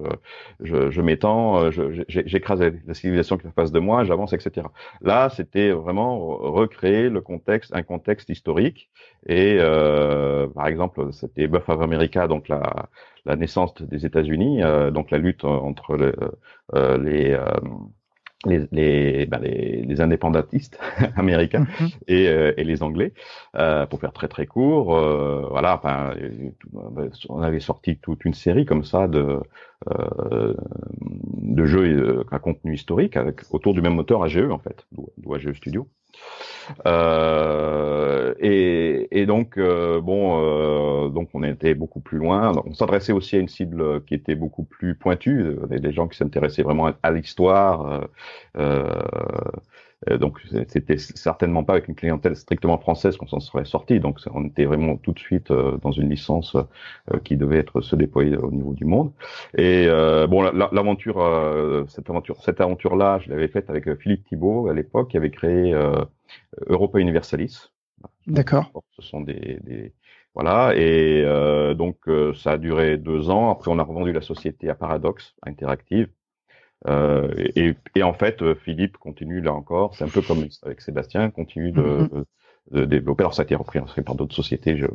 [0.62, 1.70] je, je m'étends,
[2.08, 4.68] j'écrase la civilisation qui est en face de moi, j'avance, etc.
[5.02, 8.90] Là, c'était vraiment recréer le contexte, un contexte historique.
[9.28, 12.90] Et euh, par exemple, c'était Buff of America, donc la,
[13.26, 16.14] la naissance des États-Unis, euh, donc la lutte entre
[16.74, 17.44] euh, les euh,
[18.46, 20.80] les, les, ben les, les, indépendantistes
[21.16, 21.90] américains mhm.
[22.08, 23.14] et, euh, et, les Anglais,
[23.56, 24.96] euh, pour faire très très court.
[24.96, 26.14] Euh, voilà, enfin,
[27.30, 29.40] on avait sorti toute une série comme ça de
[29.90, 30.54] euh,
[31.42, 35.54] de jeux à contenu historique avec autour du même moteur AGE en fait, d'où AGE
[35.54, 35.88] Studio.
[36.86, 42.52] Euh, et, et, donc euh, bon, euh, donc on était beaucoup plus loin.
[42.66, 46.64] On s'adressait aussi à une cible qui était beaucoup plus pointue, des, gens qui s'intéressaient
[46.64, 48.08] vraiment à, l'histoire.
[50.20, 54.00] Donc c'était certainement pas avec une clientèle strictement française qu'on s'en serait sorti.
[54.00, 56.58] Donc on était vraiment tout de suite dans une licence
[57.24, 59.12] qui devait être se déployer au niveau du monde.
[59.58, 59.88] Et
[60.30, 65.18] bon, l'aventure, cette aventure, cette aventure-là, je l'avais faite avec Philippe Thibault à l'époque, qui
[65.18, 65.76] avait créé
[66.68, 67.72] Europa Universalis.
[68.28, 68.72] D'accord.
[68.96, 69.94] Ce sont des, des
[70.36, 73.52] voilà et euh, donc euh, ça a duré deux ans.
[73.52, 76.10] Après on a revendu la société à Paradox Interactive.
[76.88, 79.96] Euh, et, et, en fait, Philippe continue là encore.
[79.96, 82.10] C'est un peu comme avec Sébastien, continue de,
[82.72, 83.24] de développer.
[83.24, 84.88] Alors ça a été repris par d'autres sociétés, j'ai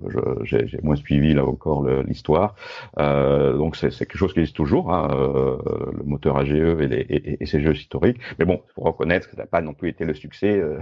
[0.45, 2.55] je, moins suivi là encore l'histoire.
[2.99, 5.57] Euh, donc c'est quelque chose qui existe toujours, hein, euh,
[5.97, 8.19] le moteur AGE et, les, et, et, ces jeux historiques.
[8.39, 10.79] Mais bon, il faut reconnaître que ça n'a pas non plus été le succès euh,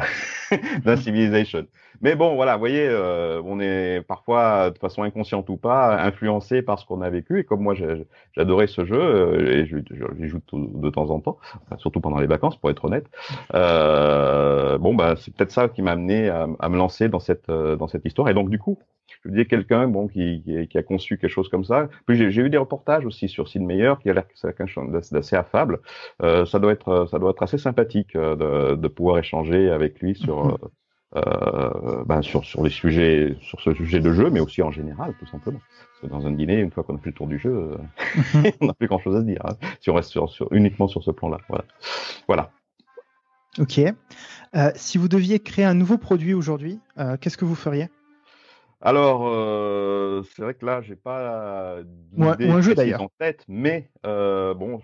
[0.85, 1.67] d'un Civilization.
[2.03, 6.63] Mais bon, voilà, vous voyez, euh, on est parfois, de façon inconsciente ou pas, influencé
[6.63, 7.41] par ce qu'on a vécu.
[7.41, 7.75] Et comme moi,
[8.35, 9.79] j'adorais ce jeu, euh, et je,
[10.19, 11.39] j'y joue de temps en temps,
[11.79, 13.07] surtout pendant les vacances, pour être honnête.
[13.55, 17.49] Euh, bon, bah, c'est peut-être ça qui m'a amené à, à, me lancer dans cette
[17.49, 18.29] euh, dans cette histoire.
[18.29, 18.79] Et donc, du coup,
[19.25, 21.89] je disais quelqu'un bon qui, qui, a conçu quelque chose comme ça.
[22.07, 25.37] Puis j'ai eu des reportages aussi sur Sid Meier qui a l'air quelque chose d'assez
[25.37, 25.81] affable.
[26.23, 30.15] Euh, ça doit être ça doit être assez sympathique de, de pouvoir échanger avec lui
[30.15, 30.57] sur mhm.
[31.15, 35.15] Euh, ben sur, sur les sujets, sur ce sujet de jeu, mais aussi en général,
[35.19, 35.61] tout simplement.
[35.61, 38.51] Parce que dans un dîner, une fois qu'on a fait le tour du jeu, euh,
[38.61, 39.41] on n'a plus grand chose à se dire.
[39.45, 41.39] Hein, si on reste sur, sur, uniquement sur ce plan-là.
[41.49, 41.65] Voilà.
[42.27, 42.51] voilà.
[43.59, 43.79] Ok.
[43.79, 47.89] Euh, si vous deviez créer un nouveau produit aujourd'hui, euh, qu'est-ce que vous feriez?
[48.81, 51.79] Alors, euh, c'est vrai que là, j'ai pas
[52.13, 54.81] d'idée un jeu d'ailleurs en tête, mais bon,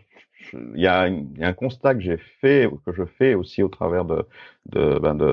[0.53, 4.27] il y, a un constat que j'ai fait, que je fais aussi au travers de,
[4.71, 5.25] de, ben de,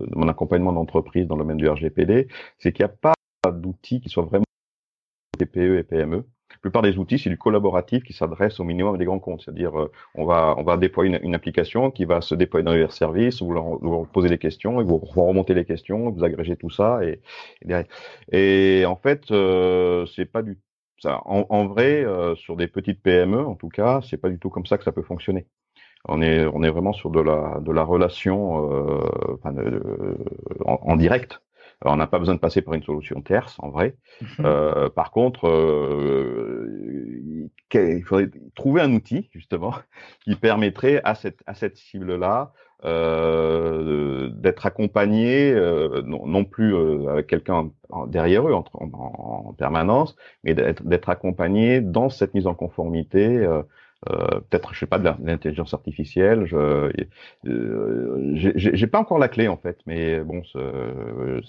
[0.00, 2.28] de mon accompagnement d'entreprise dans le domaine du RGPD,
[2.58, 3.14] c'est qu'il n'y a pas
[3.52, 4.44] d'outils qui soient vraiment
[5.38, 6.24] TPE et PME.
[6.56, 9.42] La plupart des outils, c'est du collaboratif qui s'adresse au minimum des grands comptes.
[9.42, 12.88] C'est-à-dire, euh, on va on va déployer une, application qui va se déployer dans les
[12.90, 17.00] services, vous leur, posez des questions, et vous remontez les questions, vous agrégez tout ça,
[17.04, 17.20] et
[18.32, 20.58] et, en fait, euh, c'est pas du
[20.98, 21.20] ça.
[21.26, 24.66] En, vrai, euh, sur des petites PME, en tout cas, c'est pas du tout comme
[24.66, 25.46] ça que ça peut fonctionner.
[26.06, 30.16] On est on est vraiment sur de la de la relation euh,
[30.64, 31.40] en direct
[31.82, 33.96] alors, on n'a pas besoin de passer par une solution tierce, en vrai.
[34.22, 34.46] Mhm.
[34.46, 39.74] Euh, par contre, euh, il faudrait trouver un outil, justement,
[40.24, 42.52] qui permettrait à cette, à cette cible-là
[42.84, 47.70] euh, d'être accompagné, euh, non, non, plus euh, avec quelqu'un
[48.06, 53.46] derrière eux en, en, en permanence, mais d'être accompagné dans cette mise en conformité
[54.10, 56.46] euh, euh, peut-être je sais pas de l'intelligence artificielle.
[56.46, 56.56] Je
[57.46, 61.40] euh, j'ai pas encore la clé en fait, mais bon, ce,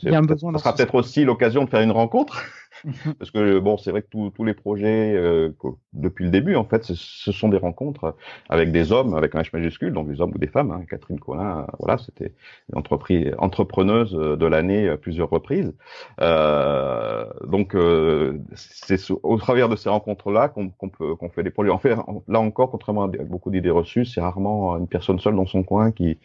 [0.58, 2.44] sera peut-être aussi l'occasion de faire une rencontre.
[3.20, 5.52] Parce que bon, c'est vrai que tous les projets euh,
[5.94, 8.16] depuis le début, en fait, ce, sont des rencontres
[8.50, 10.72] avec des hommes, avec un H majuscule, donc des hommes ou des femmes.
[10.72, 10.84] Hein.
[10.90, 12.34] Catherine Collin, voilà, c'était
[12.74, 15.74] entreprise, entrepreneuse de l'année à plusieurs reprises.
[16.22, 21.72] Euh, donc, euh, c'est au travers de ces rencontres-là qu'on peut qu'on fait des projets.
[21.72, 21.96] En fait,
[22.28, 25.92] là encore, contrairement à beaucoup d'idées reçues, c'est rarement une personne seule dans son coin
[25.92, 26.20] qui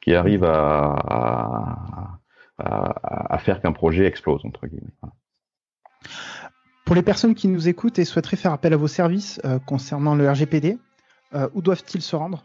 [0.00, 2.18] qui arrive à, à,
[2.58, 4.92] à, à faire qu'un projet explose entre guillemets.
[6.84, 10.14] Pour les personnes qui nous écoutent et souhaiteraient faire appel à vos services euh, concernant
[10.14, 10.76] le RGPD,
[11.34, 12.44] euh, où doivent-ils se rendre?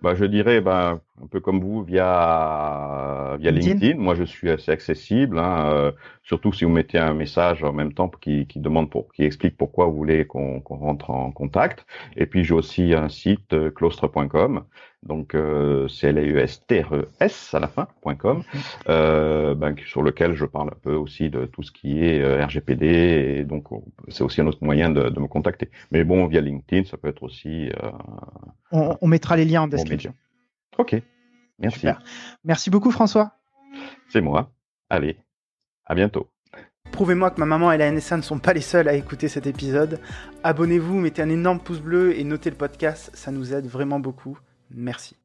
[0.00, 3.96] Bah, je dirais, bah, un peu comme vous, via via LinkedIn.
[3.96, 5.92] Moi, je suis assez accessible, hein, euh,
[6.22, 9.56] surtout si vous mettez un message en même temps qui, qui demande pour, qui explique
[9.56, 11.86] pourquoi vous voulez qu'on rentre en contact.
[12.16, 14.64] Et puis, j'ai aussi un site claustre.com,
[15.04, 18.60] donc euh, c'est l e à la fin.com, mhm.
[18.88, 22.44] euh, ben, sur lequel je parle un peu aussi de tout ce qui est euh,
[22.44, 22.86] RGPD.
[22.86, 23.66] Et donc,
[24.08, 25.70] c'est aussi un autre moyen de, de, me contacter.
[25.90, 27.70] Mais bon, via LinkedIn, ça peut être aussi.
[28.72, 30.14] On, on, mettra les liens en description.
[30.78, 30.96] ok.
[31.58, 31.86] Merci.
[32.44, 33.32] Merci beaucoup, François.
[34.08, 34.50] C'est moi.
[34.90, 35.16] Allez,
[35.86, 36.28] à bientôt.
[36.90, 39.46] Prouvez-moi que ma maman et la NSA ne sont pas les seuls à écouter cet
[39.46, 40.00] épisode.
[40.44, 44.38] Abonnez-vous, mettez un énorme pouce bleu et notez le podcast, ça nous aide vraiment beaucoup.
[44.74, 45.16] Merci.